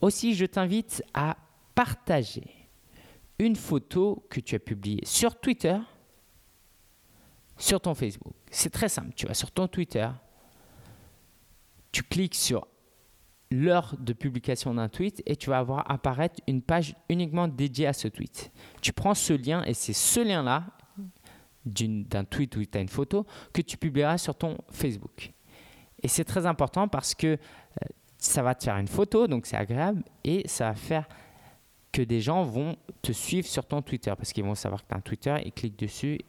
Aussi, 0.02 0.36
je 0.36 0.46
t'invite 0.46 1.02
à 1.14 1.38
partager 1.74 2.44
une 3.40 3.56
photo 3.56 4.28
que 4.30 4.42
tu 4.42 4.56
as 4.56 4.60
publiée 4.60 5.06
sur 5.06 5.40
Twitter, 5.40 5.78
sur 7.58 7.80
ton 7.80 7.96
Facebook. 7.96 8.34
C'est 8.52 8.70
très 8.70 8.90
simple. 8.90 9.14
Tu 9.16 9.26
vas 9.26 9.34
sur 9.34 9.52
ton 9.52 9.70
Twitter, 9.70 10.10
tu 11.94 12.04
cliques 12.04 12.36
sur 12.36 12.68
l'heure 13.54 13.96
de 14.00 14.14
publication 14.14 14.74
d'un 14.74 14.90
tweet 14.90 15.22
et 15.26 15.36
tu 15.36 15.50
vas 15.50 15.62
voir 15.62 15.90
apparaître 15.90 16.42
une 16.48 16.62
page 16.62 16.96
uniquement 17.10 17.48
dédiée 17.48 17.88
à 17.88 17.94
ce 17.94 18.08
tweet. 18.08 18.52
Tu 18.82 18.94
prends 18.94 19.14
ce 19.14 19.34
lien 19.34 19.64
et 19.64 19.74
c'est 19.74 19.94
ce 19.94 20.20
lien-là 20.20 20.66
d'un 21.66 22.26
tweet 22.26 22.56
où 22.58 22.66
tu 22.66 22.78
as 22.78 22.82
une 22.82 22.90
photo 22.90 23.26
que 23.54 23.62
tu 23.62 23.78
publieras 23.78 24.18
sur 24.18 24.36
ton 24.36 24.58
Facebook. 24.70 25.32
Et 26.02 26.08
c'est 26.08 26.26
très 26.26 26.46
important 26.46 26.88
parce 26.88 27.16
que 27.16 27.28
euh, 27.28 27.38
ça 28.18 28.42
va 28.42 28.56
te 28.56 28.66
faire 28.66 28.78
une 28.78 28.88
photo, 28.88 29.28
donc 29.28 29.46
c'est 29.46 29.56
agréable, 29.56 30.04
et 30.24 30.46
ça 30.48 30.70
va 30.70 30.76
faire 30.76 31.08
que 31.94 32.02
des 32.02 32.20
gens 32.20 32.44
vont 32.44 32.76
te 33.02 33.12
suivre 33.12 33.48
sur 33.48 33.66
ton 33.66 33.82
Twitter 33.82 34.14
parce 34.18 34.34
qu'ils 34.34 34.44
vont 34.44 34.56
savoir 34.56 34.82
que 34.82 34.88
tu 34.88 34.94
as 34.94 34.98
un 34.98 35.02
Twitter, 35.02 35.36
ils 35.46 35.54
cliquent 35.54 35.80
dessus 35.80 36.20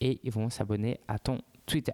et 0.00 0.18
ils 0.24 0.32
vont 0.32 0.48
s'abonner 0.48 0.98
à 1.06 1.18
ton 1.18 1.40
Twitter. 1.66 1.92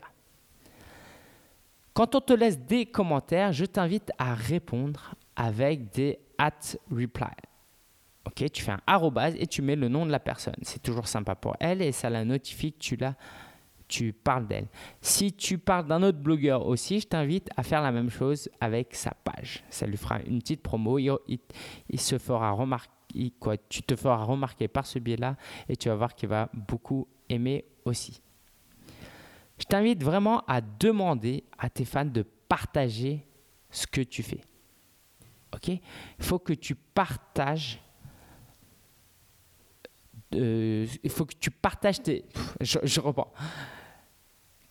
Quand 1.96 2.14
on 2.14 2.20
te 2.20 2.35
laisse 2.35 2.59
des 2.59 2.85
commentaires, 2.85 3.54
je 3.54 3.64
t'invite 3.64 4.12
à 4.18 4.35
répondre 4.35 5.14
avec 5.35 5.94
des 5.94 6.18
at 6.37 6.76
reply. 6.90 7.32
Ok, 8.26 8.50
tu 8.52 8.62
fais 8.62 8.72
un 8.72 8.82
arrobase 8.87 9.35
et 9.38 9.46
tu 9.46 9.62
mets 9.62 9.76
le 9.76 9.88
nom 9.88 10.04
de 10.04 10.11
la 10.11 10.20
personne. 10.20 10.56
C'est 10.61 10.82
toujours 10.82 11.09
sympa 11.09 11.35
pour 11.35 11.56
elle 11.59 11.80
et 11.80 11.92
ça 11.92 12.11
la 12.11 12.26
notifie 12.26 12.74
que 12.74 12.78
tu, 12.80 12.96
la, 12.96 13.14
tu 13.88 14.12
parles 14.12 14.46
d'elle. 14.46 14.66
Si 15.00 15.32
tu 15.32 15.56
parles 15.56 15.87
d'un 15.87 16.02
autre 16.02 16.18
blogueur 16.18 16.66
aussi, 16.66 17.00
je 17.00 17.06
t'invite 17.06 17.48
à 17.56 17.62
faire 17.62 17.80
la 17.80 17.92
même 17.92 18.11
chose 18.11 18.50
avec 18.61 18.94
sa 18.94 19.12
page. 19.12 19.64
Ça 19.70 19.87
lui 19.87 19.96
fera 19.96 20.20
une 20.20 20.40
petite 20.40 20.62
promo. 20.62 20.98
Il, 20.98 21.40
se 21.98 22.18
fera 22.18 22.50
remarquer, 22.50 23.32
quoi, 23.40 23.56
tu 23.56 23.82
te 23.82 23.96
feras 23.96 24.22
remarquer 24.22 24.68
par 24.68 24.85
ce 24.85 24.98
biais-là 24.98 25.37
et 25.66 25.76
tu 25.76 25.88
vas 25.88 25.94
voir 25.94 26.14
qu'il 26.14 26.28
va 26.28 26.50
beaucoup 26.52 27.09
aimer 27.30 27.64
aussi. 27.87 28.20
Je 29.59 29.64
t'invite 29.64 30.03
vraiment 30.03 30.42
à 30.47 30.61
demander 30.61 31.45
à 31.59 31.71
tes 31.71 31.85
fans 31.85 32.05
de 32.05 32.23
partager 32.49 33.27
ce 33.71 33.87
que 33.87 34.01
tu 34.01 34.23
fais. 34.23 34.40
Ok? 35.55 35.69
Il 35.69 35.81
faut 36.25 36.38
que 36.38 36.53
tu 36.53 36.75
partages. 36.75 37.81
Euh, 40.35 40.87
il 41.03 41.11
faut 41.11 41.25
que 41.25 41.35
tu 41.35 41.51
partages 41.51 42.03
tes. 42.03 42.25
Je, 42.61 43.01
reprends. 43.01 43.33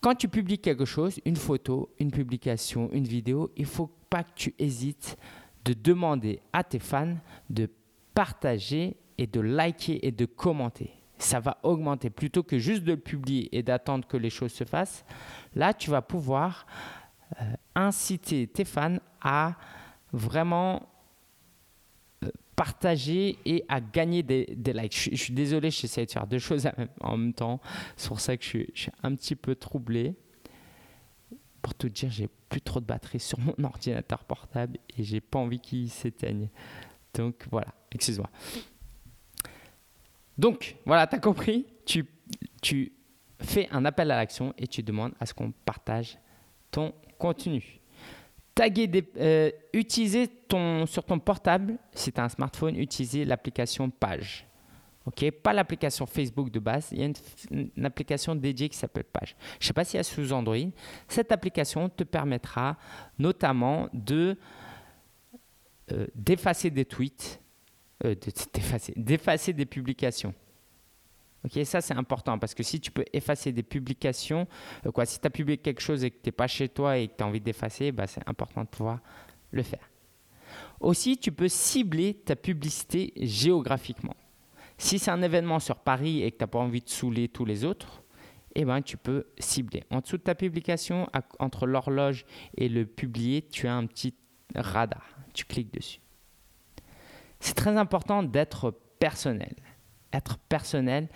quand 0.00 0.14
tu 0.14 0.28
publies 0.28 0.58
quelque 0.58 0.84
chose, 0.84 1.18
une 1.24 1.36
photo, 1.36 1.92
une 1.98 2.10
publication, 2.10 2.90
une 2.92 3.06
vidéo, 3.06 3.50
il 3.56 3.62
ne 3.62 3.68
faut 3.68 3.90
pas 4.08 4.22
que 4.22 4.32
tu 4.34 4.54
hésites 4.58 5.16
de 5.64 5.72
demander 5.72 6.40
à 6.52 6.62
tes 6.62 6.78
fans 6.78 7.16
de 7.50 7.68
partager 8.14 8.96
et 9.18 9.26
de 9.26 9.40
liker 9.40 10.06
et 10.06 10.12
de 10.12 10.26
commenter. 10.26 10.90
Ça 11.18 11.40
va 11.40 11.58
augmenter 11.62 12.10
plutôt 12.10 12.42
que 12.42 12.58
juste 12.58 12.84
de 12.84 12.92
le 12.92 13.00
publier 13.00 13.56
et 13.56 13.62
d'attendre 13.62 14.06
que 14.06 14.16
les 14.16 14.30
choses 14.30 14.52
se 14.52 14.64
fassent. 14.64 15.04
Là, 15.54 15.72
tu 15.72 15.90
vas 15.90 16.02
pouvoir 16.02 16.66
euh, 17.40 17.44
inciter 17.74 18.46
tes 18.46 18.64
fans 18.64 18.98
à 19.20 19.56
vraiment 20.12 20.88
euh, 22.24 22.30
partager 22.54 23.38
et 23.44 23.64
à 23.68 23.80
gagner 23.80 24.22
des, 24.22 24.46
likes. 24.72 25.10
Je, 25.10 25.16
suis 25.16 25.32
désolé, 25.32 25.70
j'essaie 25.70 26.06
de 26.06 26.10
faire 26.10 26.26
deux 26.26 26.38
choses 26.38 26.68
en 27.00 27.16
même 27.16 27.32
temps. 27.32 27.60
C'est 27.96 28.08
pour 28.08 28.20
ça 28.20 28.36
que 28.36 28.44
je 28.44 28.48
suis, 28.48 28.90
un 29.02 29.14
petit 29.14 29.36
peu 29.36 29.54
troublé. 29.54 30.14
Pour 31.62 31.74
tout 31.74 31.88
dire, 31.88 32.10
j'ai 32.10 32.28
plus 32.48 32.60
trop 32.60 32.80
de 32.80 32.86
batterie 32.86 33.20
sur 33.20 33.40
mon 33.40 33.54
ordinateur 33.64 34.24
portable 34.24 34.78
et 34.96 35.02
j'ai 35.02 35.20
pas 35.20 35.38
envie 35.38 35.58
qu'il 35.58 35.90
s'éteigne. 35.90 36.48
Donc 37.12 37.46
voilà, 37.50 37.74
excuse-moi. 37.90 38.30
Donc 40.38 40.76
voilà, 40.84 41.06
tu 41.06 41.16
as 41.16 41.18
compris. 41.18 41.66
Tu, 41.84 42.92
fais 43.40 43.68
un 43.70 43.84
appel 43.84 44.10
à 44.10 44.16
l'action 44.16 44.54
et 44.58 44.66
tu 44.66 44.82
demandes 44.82 45.12
à 45.20 45.26
ce 45.26 45.34
qu'on 45.34 45.52
partage 45.52 46.18
ton 46.70 46.92
contenu 47.18 47.80
taguer 48.56 48.90
euh, 49.18 49.50
utiliser 49.74 50.26
ton, 50.26 50.86
sur 50.86 51.04
ton 51.04 51.20
portable, 51.20 51.76
si 51.92 52.10
tu 52.10 52.20
as 52.20 52.24
un 52.24 52.28
smartphone, 52.28 52.74
utiliser 52.76 53.24
l'application 53.24 53.88
Page. 53.90 54.46
Pas 55.44 55.52
l'application 55.52 56.04
Facebook 56.04 56.50
de 56.50 56.58
base, 56.58 56.88
il 56.90 56.98
y 56.98 57.04
a 57.04 57.12
une, 57.52 57.84
application 57.84 58.34
dédiée 58.34 58.68
qui 58.68 58.76
s'appelle 58.76 59.04
Page. 59.04 59.36
Je 59.60 59.64
ne 59.64 59.66
sais 59.68 59.72
pas 59.72 59.84
si 59.84 59.96
elle 59.96 60.00
est 60.00 60.04
sous 60.04 60.32
Android. 60.32 60.56
Cette 61.06 61.30
application 61.30 61.88
te 61.88 62.02
permettra 62.02 62.76
notamment 63.18 63.88
de 63.92 64.36
euh, 65.92 66.06
d'effacer 66.16 66.70
des 66.70 66.84
tweets, 66.84 67.40
euh, 68.04 68.14
d'effacer 68.96 69.52
des 69.52 69.66
publications. 69.66 70.34
Ok, 71.44 71.64
ça 71.64 71.80
c'est 71.80 71.94
important 71.94 72.38
parce 72.38 72.54
que 72.54 72.62
si 72.62 72.80
tu 72.80 72.90
peux 72.90 73.04
effacer 73.12 73.52
des 73.52 73.62
publications, 73.62 74.48
euh, 74.84 74.90
quoi, 74.90 75.06
si 75.06 75.20
tu 75.20 75.26
as 75.26 75.30
publié 75.30 75.58
quelque 75.58 75.80
chose 75.80 76.02
et 76.02 76.10
que 76.10 76.16
tu 76.16 76.28
n'es 76.28 76.32
pas 76.32 76.48
chez 76.48 76.68
toi 76.68 76.98
et 76.98 77.08
que 77.08 77.16
tu 77.16 77.22
as 77.22 77.26
envie 77.26 77.40
d'effacer, 77.40 77.92
bah, 77.92 78.06
c'est 78.06 78.26
important 78.28 78.62
de 78.62 78.68
pouvoir 78.68 78.98
le 79.52 79.62
faire. 79.62 79.88
Aussi, 80.80 81.16
tu 81.18 81.32
peux 81.32 81.48
cibler 81.48 82.14
ta 82.14 82.36
publicité 82.36 83.12
géographiquement. 83.16 84.16
Si 84.78 84.98
c'est 84.98 85.10
un 85.10 85.22
événement 85.22 85.58
sur 85.58 85.78
Paris 85.78 86.22
et 86.22 86.30
que 86.32 86.38
tu 86.38 86.42
n'as 86.42 86.48
pas 86.48 86.58
envie 86.58 86.82
de 86.82 86.88
saouler 86.88 87.28
tous 87.28 87.44
les 87.44 87.64
autres, 87.64 88.02
eh 88.54 88.64
ben, 88.64 88.82
tu 88.82 88.96
peux 88.96 89.26
cibler. 89.38 89.84
En 89.90 90.00
dessous 90.00 90.16
de 90.18 90.22
ta 90.22 90.34
publication, 90.34 91.08
entre 91.38 91.66
l'horloge 91.66 92.24
et 92.56 92.68
le 92.68 92.86
publier, 92.86 93.42
tu 93.42 93.68
as 93.68 93.74
un 93.74 93.86
petit 93.86 94.14
radar. 94.54 95.06
Tu 95.32 95.44
cliques 95.44 95.72
dessus. 95.72 96.00
C'est 97.46 97.54
très 97.54 97.76
important 97.76 98.24
d'être 98.24 98.74
personnel 98.98 99.54
être 100.16 100.38
personnel 100.38 101.08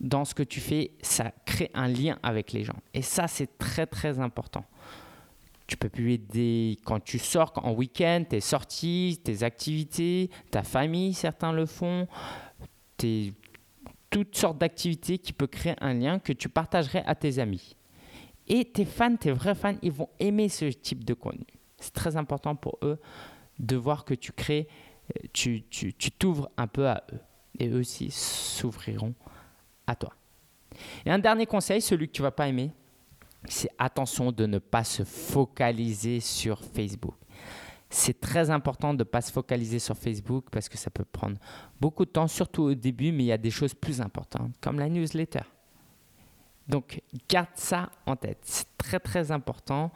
dans 0.00 0.24
ce 0.24 0.34
que 0.34 0.42
tu 0.42 0.60
fais, 0.60 0.92
ça 1.02 1.32
crée 1.44 1.70
un 1.74 1.88
lien 1.88 2.18
avec 2.22 2.52
les 2.52 2.64
gens. 2.64 2.76
Et 2.92 3.02
ça, 3.02 3.28
c'est 3.28 3.58
très, 3.58 3.86
très 3.86 4.18
important. 4.20 4.64
Tu 5.66 5.76
peux 5.76 5.88
publier 5.88 6.78
quand 6.84 7.00
tu 7.00 7.18
sors 7.18 7.52
en 7.56 7.72
week-end, 7.72 8.24
tes 8.28 8.40
sorties, 8.40 9.20
tes 9.24 9.42
activités, 9.42 10.30
ta 10.50 10.62
famille, 10.62 11.12
certains 11.12 11.52
le 11.52 11.66
font, 11.66 12.06
tes, 12.96 13.32
toutes 14.10 14.36
sortes 14.36 14.58
d'activités 14.58 15.18
qui 15.18 15.32
peuvent 15.32 15.48
créer 15.48 15.74
un 15.80 15.94
lien 15.94 16.18
que 16.18 16.32
tu 16.32 16.48
partagerais 16.48 17.02
à 17.06 17.14
tes 17.14 17.38
amis. 17.38 17.74
Et 18.46 18.64
tes 18.64 18.84
fans, 18.84 19.16
tes 19.16 19.32
vrais 19.32 19.56
fans, 19.56 19.76
ils 19.82 19.90
vont 19.90 20.08
aimer 20.20 20.48
ce 20.48 20.66
type 20.66 21.04
de 21.04 21.14
contenu. 21.14 21.46
C'est 21.78 21.94
très 21.94 22.16
important 22.16 22.54
pour 22.54 22.78
eux 22.82 23.00
de 23.58 23.76
voir 23.76 24.04
que 24.04 24.14
tu 24.14 24.32
crées, 24.32 24.68
tu 25.32 25.62
t'ouvres 26.18 26.50
un 26.56 26.66
peu 26.66 26.88
à 26.88 27.04
eux 27.12 27.20
et 27.58 27.68
eux 27.68 27.78
aussi 27.78 28.10
s'ouvriront 28.10 29.14
à 29.86 29.94
toi. 29.94 30.12
Et 31.04 31.10
un 31.10 31.18
dernier 31.18 31.46
conseil, 31.46 31.80
celui 31.80 32.08
que 32.08 32.12
tu 32.12 32.22
vas 32.22 32.30
pas 32.30 32.48
aimer, 32.48 32.70
c'est 33.48 33.70
attention 33.78 34.32
de 34.32 34.46
ne 34.46 34.58
pas 34.58 34.84
se 34.84 35.04
focaliser 35.04 36.20
sur 36.20 36.62
Facebook. 36.62 37.14
C'est 37.88 38.20
très 38.20 38.50
important 38.50 38.92
de 38.92 38.98
ne 38.98 39.04
pas 39.04 39.20
se 39.20 39.30
focaliser 39.30 39.78
sur 39.78 39.96
Facebook 39.96 40.46
parce 40.50 40.68
que 40.68 40.76
ça 40.76 40.90
peut 40.90 41.04
prendre 41.04 41.36
beaucoup 41.80 42.04
de 42.04 42.10
temps, 42.10 42.26
surtout 42.26 42.64
au 42.64 42.74
début, 42.74 43.12
mais 43.12 43.22
il 43.24 43.26
y 43.26 43.32
a 43.32 43.38
des 43.38 43.50
choses 43.50 43.74
plus 43.74 44.00
importantes, 44.00 44.52
comme 44.60 44.78
la 44.78 44.88
newsletter. 44.88 45.42
Donc, 46.66 47.00
garde 47.28 47.48
ça 47.54 47.90
en 48.06 48.16
tête. 48.16 48.38
C'est 48.42 48.66
très, 48.76 48.98
très 48.98 49.30
important. 49.30 49.92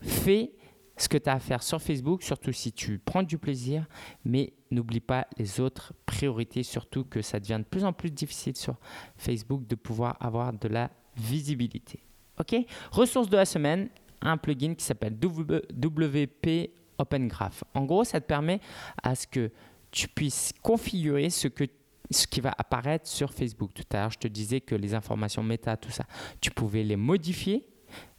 Fais 0.00 0.52
ce 0.98 1.08
que 1.08 1.18
tu 1.18 1.28
as 1.28 1.34
à 1.34 1.38
faire 1.38 1.62
sur 1.62 1.80
Facebook, 1.80 2.22
surtout 2.22 2.52
si 2.52 2.72
tu 2.72 2.98
prends 2.98 3.22
du 3.22 3.38
plaisir, 3.38 3.86
mais 4.24 4.52
n'oublie 4.70 5.00
pas 5.00 5.26
les 5.36 5.60
autres 5.60 5.92
priorités, 6.06 6.62
surtout 6.62 7.04
que 7.04 7.22
ça 7.22 7.40
devient 7.40 7.58
de 7.58 7.64
plus 7.64 7.84
en 7.84 7.92
plus 7.92 8.10
difficile 8.10 8.56
sur 8.56 8.76
Facebook 9.16 9.66
de 9.66 9.74
pouvoir 9.74 10.16
avoir 10.20 10.52
de 10.52 10.68
la 10.68 10.90
visibilité. 11.16 12.00
OK? 12.38 12.54
Ressource 12.90 13.28
de 13.28 13.36
la 13.36 13.44
semaine, 13.44 13.88
un 14.20 14.36
plugin 14.36 14.74
qui 14.74 14.84
s'appelle 14.84 15.14
WP 15.14 16.70
Open 16.98 17.28
Graph. 17.28 17.64
En 17.74 17.84
gros, 17.84 18.04
ça 18.04 18.20
te 18.20 18.26
permet 18.26 18.60
à 19.02 19.14
ce 19.14 19.26
que 19.26 19.50
tu 19.90 20.08
puisses 20.08 20.52
configurer 20.62 21.30
ce 21.30 21.48
que 21.48 21.64
ce 22.10 22.26
qui 22.26 22.40
va 22.40 22.54
apparaître 22.56 23.06
sur 23.06 23.32
Facebook. 23.32 23.72
Tout 23.74 23.84
à 23.92 24.00
l'heure, 24.00 24.10
je 24.10 24.18
te 24.18 24.28
disais 24.28 24.60
que 24.60 24.74
les 24.74 24.94
informations 24.94 25.42
méta, 25.42 25.76
tout 25.76 25.90
ça, 25.90 26.04
tu 26.40 26.50
pouvais 26.50 26.82
les 26.82 26.96
modifier. 26.96 27.66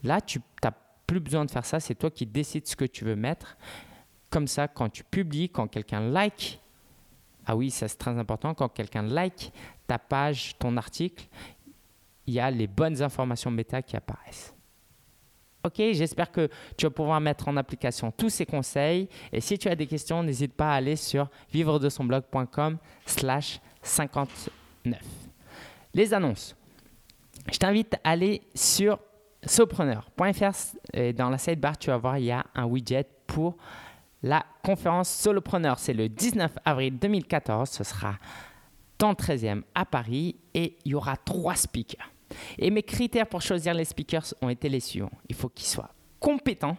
Là, 0.03 0.21
tu 0.21 0.39
n'as 0.63 0.73
plus 1.09 1.19
besoin 1.19 1.43
de 1.43 1.49
faire 1.49 1.65
ça, 1.65 1.79
c'est 1.79 1.95
toi 1.95 2.11
qui 2.11 2.27
décides 2.27 2.67
ce 2.67 2.75
que 2.75 2.85
tu 2.85 3.03
veux 3.03 3.15
mettre. 3.15 3.57
Comme 4.29 4.47
ça, 4.47 4.67
quand 4.67 4.89
tu 4.89 5.03
publies, 5.03 5.49
quand 5.49 5.67
quelqu'un 5.67 6.01
like, 6.01 6.59
ah 7.47 7.55
oui, 7.55 7.71
ça 7.71 7.87
c'est 7.87 7.97
très 7.97 8.15
important, 8.15 8.53
quand 8.53 8.69
quelqu'un 8.69 9.01
like 9.01 9.51
ta 9.87 9.97
page, 9.97 10.55
ton 10.59 10.77
article, 10.77 11.25
il 12.27 12.35
y 12.35 12.39
a 12.39 12.51
les 12.51 12.67
bonnes 12.67 13.01
informations 13.01 13.49
méta 13.49 13.81
qui 13.81 13.97
apparaissent. 13.97 14.53
Ok, 15.63 15.77
j'espère 15.77 16.31
que 16.31 16.47
tu 16.77 16.85
vas 16.85 16.91
pouvoir 16.91 17.19
mettre 17.19 17.47
en 17.47 17.57
application 17.57 18.11
tous 18.11 18.29
ces 18.29 18.45
conseils. 18.45 19.09
Et 19.33 19.41
si 19.41 19.57
tu 19.57 19.67
as 19.67 19.75
des 19.75 19.87
questions, 19.87 20.21
n'hésite 20.21 20.53
pas 20.53 20.73
à 20.73 20.75
aller 20.75 20.95
sur 20.95 21.27
vivre 21.51 21.79
de 21.79 21.89
son 21.89 22.03
blog.com 22.03 22.77
slash 23.07 23.59
59. 23.81 25.01
Les 25.95 26.13
annonces. 26.13 26.55
Je 27.51 27.57
t'invite 27.57 27.95
à 28.03 28.11
aller 28.11 28.43
sur 28.53 28.99
solopreneur.fr 29.45 30.75
et 30.93 31.13
dans 31.13 31.29
la 31.29 31.37
sidebar, 31.37 31.77
tu 31.77 31.89
vas 31.89 31.97
voir, 31.97 32.17
il 32.17 32.25
y 32.25 32.31
a 32.31 32.45
un 32.55 32.65
widget 32.65 33.07
pour 33.27 33.57
la 34.23 34.45
conférence 34.63 35.09
Solopreneur. 35.09 35.79
C'est 35.79 35.93
le 35.93 36.09
19 36.09 36.51
avril 36.65 36.97
2014. 36.97 37.69
Ce 37.69 37.83
sera 37.83 38.15
dans 38.97 39.09
le 39.09 39.15
13e 39.15 39.63
à 39.73 39.85
Paris 39.85 40.35
et 40.53 40.77
il 40.83 40.91
y 40.91 40.95
aura 40.95 41.15
trois 41.15 41.55
speakers. 41.55 42.11
Et 42.57 42.69
mes 42.69 42.83
critères 42.83 43.27
pour 43.27 43.41
choisir 43.41 43.73
les 43.73 43.85
speakers 43.85 44.33
ont 44.41 44.49
été 44.49 44.69
les 44.69 44.79
suivants. 44.79 45.11
Il 45.27 45.35
faut 45.35 45.49
qu'ils 45.49 45.67
soient 45.67 45.89
compétents. 46.19 46.77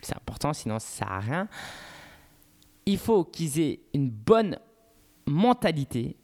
C'est 0.00 0.16
important, 0.16 0.52
sinon 0.52 0.78
ça 0.78 0.86
ne 0.86 0.98
sert 0.98 1.12
à 1.12 1.20
rien. 1.20 1.48
Il 2.84 2.98
faut 2.98 3.24
qu'ils 3.24 3.60
aient 3.60 3.80
une 3.94 4.10
bonne 4.10 4.58
mentalité, 5.26 6.16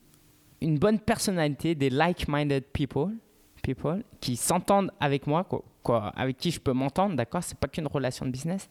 une 0.61 0.79
bonne 0.79 0.99
personnalité, 0.99 1.75
des 1.75 1.89
like-minded 1.89 2.65
people 2.65 3.13
people 3.61 4.05
qui 4.21 4.37
s'entendent 4.37 4.91
avec 5.01 5.27
moi, 5.27 5.47
quoi, 5.83 6.13
avec 6.17 6.37
qui 6.37 6.51
je 6.51 6.61
peux 6.61 6.73
m'entendre, 6.73 7.17
d'accord 7.17 7.43
C'est 7.43 7.59
pas 7.59 7.69
qu'une 7.69 7.87
relation 7.87 8.27
de 8.27 8.31
business. 8.31 8.69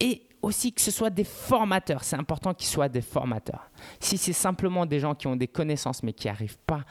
Et 0.00 0.22
aussi 0.42 0.72
que 0.72 0.80
ce 0.80 0.90
soit 0.90 1.10
des 1.10 1.24
formateurs. 1.24 2.04
C'est 2.04 2.16
important 2.16 2.54
qu'ils 2.54 2.68
soient 2.68 2.88
des 2.88 3.00
formateurs. 3.02 3.70
Si 4.00 4.16
c'est 4.18 4.32
simplement 4.32 4.86
des 4.86 5.00
gens 5.00 5.14
qui 5.14 5.26
ont 5.26 5.36
des 5.36 5.48
connaissances 5.48 6.02
mais 6.02 6.12
qui 6.12 6.28
n'arrivent 6.28 6.58
pas 6.66 6.84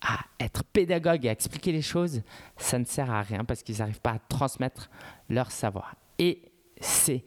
à 0.00 0.18
être 0.38 0.64
pédagogues 0.64 1.26
et 1.26 1.28
à 1.28 1.32
expliquer 1.32 1.72
les 1.72 1.82
choses, 1.82 2.22
ça 2.56 2.78
ne 2.78 2.84
sert 2.84 3.10
à 3.10 3.22
rien 3.22 3.44
parce 3.44 3.62
qu'ils 3.62 3.78
n'arrivent 3.78 4.00
pas 4.00 4.12
à 4.12 4.18
transmettre 4.18 4.90
leur 5.28 5.50
savoir. 5.50 5.94
Et 6.18 6.42
c'est 6.80 7.24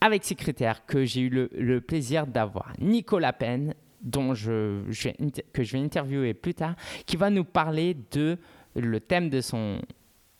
avec 0.00 0.24
ces 0.24 0.34
critères 0.34 0.84
que 0.86 1.04
j'ai 1.04 1.22
eu 1.22 1.30
le, 1.30 1.80
plaisir 1.80 2.26
d'avoir 2.26 2.72
Nicolas 2.78 3.32
Penn, 3.32 3.74
dont 4.04 4.34
je, 4.34 4.82
que 5.52 5.64
je 5.64 5.72
vais 5.72 5.82
interviewer 5.82 6.34
plus 6.34 6.54
tard, 6.54 6.76
qui 7.06 7.16
va 7.16 7.30
nous 7.30 7.44
parler 7.44 7.96
de 8.12 8.38
le 8.76 9.00
thème 9.00 9.30
de 9.30 9.40
son 9.40 9.80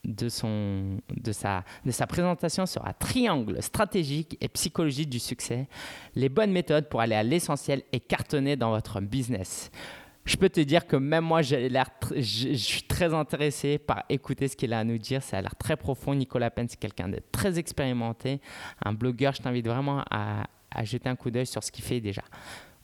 de, 0.05 0.29
son, 0.29 0.99
de, 1.17 1.33
sa, 1.33 1.65
de 1.87 1.91
sa 1.91 2.07
présentation 2.07 2.67
sera 2.67 2.93
triangle 2.93 3.63
stratégique 3.63 4.37
et 4.41 4.49
psychologique 4.49 5.09
du 5.09 5.19
succès, 5.19 5.67
les 6.15 6.29
bonnes 6.29 6.53
méthodes 6.53 6.91
pour 6.91 7.01
aller 7.01 7.15
à 7.15 7.23
l'essentiel 7.23 7.83
et 7.91 8.01
cartonner 8.01 8.55
dans 8.57 8.71
votre 8.71 9.01
business. 9.01 9.71
Je 10.27 10.37
peux 10.37 10.49
te 10.49 10.61
dire 10.61 10.87
que 10.87 10.97
même 10.97 11.25
moi, 11.25 11.43
j'ai 11.43 11.69
l'air 11.69 11.91
je, 12.17 12.55
suis 12.55 12.83
très 12.83 13.13
intéressé 13.13 13.79
par 13.79 14.05
écouter 14.09 14.49
ce 14.49 14.57
qu'il 14.57 14.73
a 14.73 14.79
à 14.79 14.85
nous 14.85 14.97
dire. 14.97 15.23
Ça 15.23 15.39
a 15.39 15.43
l'air 15.43 15.55
très 15.57 15.77
profond. 15.77 16.15
Nicolas 16.15 16.51
Penn, 16.51 16.67
c'est 16.67 16.79
quelqu'un 16.79 17.09
de 17.09 17.21
très 17.31 17.59
expérimenté, 17.59 18.41
un 18.83 18.95
blogueur. 18.95 19.35
Je 19.35 19.43
t'invite 19.43 19.67
vraiment 19.67 20.03
à, 20.11 20.45
à 20.71 20.85
jeter 20.85 21.11
un 21.11 21.17
coup 21.17 21.31
d'œil 21.31 21.47
sur 21.47 21.63
ce 21.63 21.71
qu'il 21.71 21.85
fait 21.85 22.01
déjà. 22.01 22.23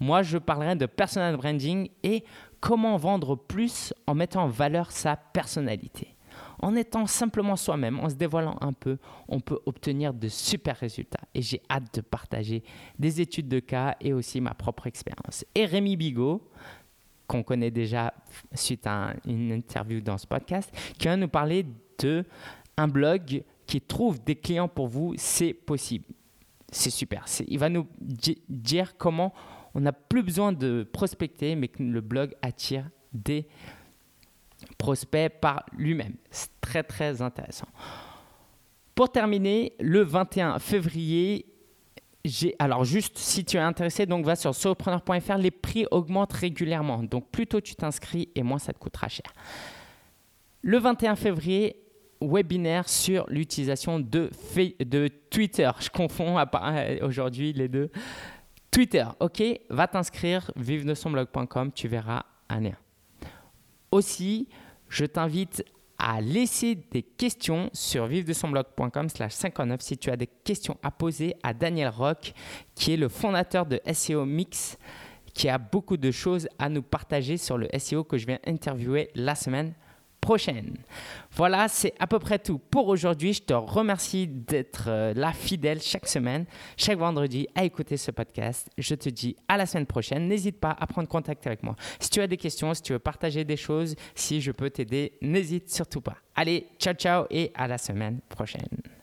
Moi, 0.00 0.22
je 0.22 0.38
parlerai 0.38 0.76
de 0.76 0.86
personal 0.86 1.36
branding 1.36 1.88
et 2.02 2.24
comment 2.60 2.96
vendre 2.96 3.36
plus 3.36 3.94
en 4.06 4.14
mettant 4.14 4.44
en 4.44 4.48
valeur 4.48 4.90
sa 4.90 5.16
personnalité. 5.16 6.16
En 6.62 6.76
étant 6.76 7.06
simplement 7.06 7.56
soi-même, 7.56 7.98
en 8.00 8.08
se 8.08 8.14
dévoilant 8.14 8.56
un 8.60 8.72
peu, 8.72 8.98
on 9.28 9.40
peut 9.40 9.58
obtenir 9.66 10.12
de 10.12 10.28
super 10.28 10.76
résultats. 10.76 11.20
Et 11.34 11.42
j'ai 11.42 11.62
hâte 11.70 11.94
de 11.94 12.00
partager 12.00 12.62
des 12.98 13.20
études 13.20 13.48
de 13.48 13.60
cas 13.60 13.96
et 14.00 14.12
aussi 14.12 14.40
ma 14.40 14.54
propre 14.54 14.86
expérience. 14.86 15.44
Et 15.54 15.64
Rémi 15.64 15.96
Bigot, 15.96 16.50
qu'on 17.26 17.42
connaît 17.42 17.70
déjà 17.70 18.12
suite 18.54 18.86
à 18.86 19.14
une 19.26 19.52
interview 19.52 20.00
dans 20.00 20.18
ce 20.18 20.26
podcast, 20.26 20.70
qui 20.98 21.08
va 21.08 21.16
nous 21.16 21.28
parler 21.28 21.66
de 21.98 22.24
un 22.76 22.88
blog 22.88 23.42
qui 23.66 23.80
trouve 23.80 24.22
des 24.22 24.36
clients 24.36 24.68
pour 24.68 24.88
vous, 24.88 25.14
c'est 25.16 25.52
possible. 25.52 26.06
C'est 26.72 26.90
super. 26.90 27.24
Il 27.46 27.58
va 27.58 27.68
nous 27.68 27.86
dire 28.48 28.96
comment 28.96 29.32
on 29.74 29.80
n'a 29.80 29.92
plus 29.92 30.22
besoin 30.22 30.52
de 30.52 30.88
prospecter, 30.92 31.54
mais 31.54 31.70
le 31.78 32.00
blog 32.00 32.34
attire 32.42 32.88
des 33.12 33.46
prospects 34.78 35.32
par 35.40 35.64
lui-même. 35.76 36.14
C'est 36.30 36.60
très 36.60 36.82
très 36.82 37.22
intéressant. 37.22 37.68
Pour 38.94 39.10
terminer, 39.10 39.72
le 39.80 40.02
21 40.02 40.58
février, 40.58 41.46
alors 42.58 42.84
juste 42.84 43.16
si 43.16 43.44
tu 43.44 43.56
es 43.56 43.60
intéressé, 43.60 44.06
donc 44.06 44.24
va 44.24 44.36
sur 44.36 44.54
solopreneur.fr, 44.54 45.36
les 45.38 45.50
prix 45.50 45.86
augmentent 45.90 46.32
régulièrement. 46.32 47.02
Donc 47.02 47.30
plus 47.30 47.46
tôt 47.46 47.60
tu 47.60 47.74
t'inscris 47.74 48.28
et 48.34 48.42
moins 48.42 48.58
ça 48.58 48.72
te 48.72 48.78
coûtera 48.78 49.08
cher. 49.08 49.32
Le 50.62 50.78
21 50.78 51.16
février, 51.16 51.76
webinaire 52.20 52.88
sur 52.88 53.24
l'utilisation 53.28 53.98
de, 53.98 54.30
de 54.84 55.08
Twitter. 55.30 55.70
Je 55.80 55.88
confonds 55.88 56.36
aujourd'hui 57.02 57.52
les 57.52 57.68
deux. 57.68 57.90
Twitter, 58.70 59.04
ok, 59.18 59.42
va 59.68 59.88
t'inscrire, 59.88 60.50
vive 60.56 60.84
de 60.84 60.94
son 60.94 61.10
blog.com, 61.10 61.72
tu 61.72 61.88
verras 61.88 62.22
un 62.48 62.60
lien. 62.60 62.76
Aussi, 63.90 64.48
je 64.88 65.04
t'invite 65.04 65.64
à 65.98 66.20
laisser 66.20 66.76
des 66.76 67.02
questions 67.02 67.68
sur 67.72 68.06
vive 68.06 68.24
de 68.24 68.32
son 68.32 68.48
blog.com 68.48 69.08
slash 69.08 69.32
59 69.32 69.80
si 69.80 69.98
tu 69.98 70.10
as 70.10 70.16
des 70.16 70.28
questions 70.28 70.78
à 70.82 70.90
poser 70.90 71.34
à 71.42 71.52
Daniel 71.52 71.88
Rock, 71.88 72.32
qui 72.74 72.92
est 72.92 72.96
le 72.96 73.08
fondateur 73.08 73.66
de 73.66 73.80
SEO 73.92 74.24
Mix, 74.24 74.78
qui 75.34 75.48
a 75.48 75.58
beaucoup 75.58 75.96
de 75.96 76.10
choses 76.10 76.48
à 76.58 76.68
nous 76.68 76.82
partager 76.82 77.36
sur 77.36 77.58
le 77.58 77.68
SEO 77.78 78.04
que 78.04 78.18
je 78.18 78.26
viens 78.26 78.38
interviewer 78.46 79.10
la 79.14 79.34
semaine 79.34 79.74
Voilà, 81.32 81.68
c'est 81.68 81.94
à 81.98 82.06
peu 82.06 82.18
près 82.18 82.38
tout 82.38 82.58
pour 82.58 82.88
aujourd'hui. 82.88 83.32
Je 83.32 83.42
te 83.42 83.54
remercie 83.54 84.26
d'être 84.26 84.84
euh, 84.88 85.14
là 85.14 85.32
fidèle 85.32 85.80
chaque 85.80 86.06
semaine, 86.08 86.44
chaque 86.76 86.98
vendredi 86.98 87.46
à 87.54 87.64
écouter 87.64 87.96
ce 87.96 88.10
podcast. 88.10 88.68
Je 88.78 88.94
te 88.94 89.08
dis 89.08 89.36
à 89.48 89.56
la 89.56 89.66
semaine 89.66 89.86
prochaine. 89.86 90.28
N'hésite 90.28 90.58
pas 90.58 90.76
à 90.78 90.86
prendre 90.86 91.08
contact 91.08 91.46
avec 91.46 91.62
moi. 91.62 91.76
Si 91.98 92.10
tu 92.10 92.20
as 92.20 92.26
des 92.26 92.36
questions, 92.36 92.74
si 92.74 92.82
tu 92.82 92.92
veux 92.92 92.98
partager 92.98 93.44
des 93.44 93.56
choses, 93.56 93.94
si 94.14 94.40
je 94.40 94.52
peux 94.52 94.70
t'aider, 94.70 95.12
n'hésite 95.22 95.70
surtout 95.70 96.00
pas. 96.00 96.16
Allez, 96.34 96.66
ciao 96.78 96.94
ciao 96.94 97.26
et 97.30 97.50
à 97.54 97.66
la 97.68 97.78
semaine 97.78 98.20
prochaine. 98.28 98.99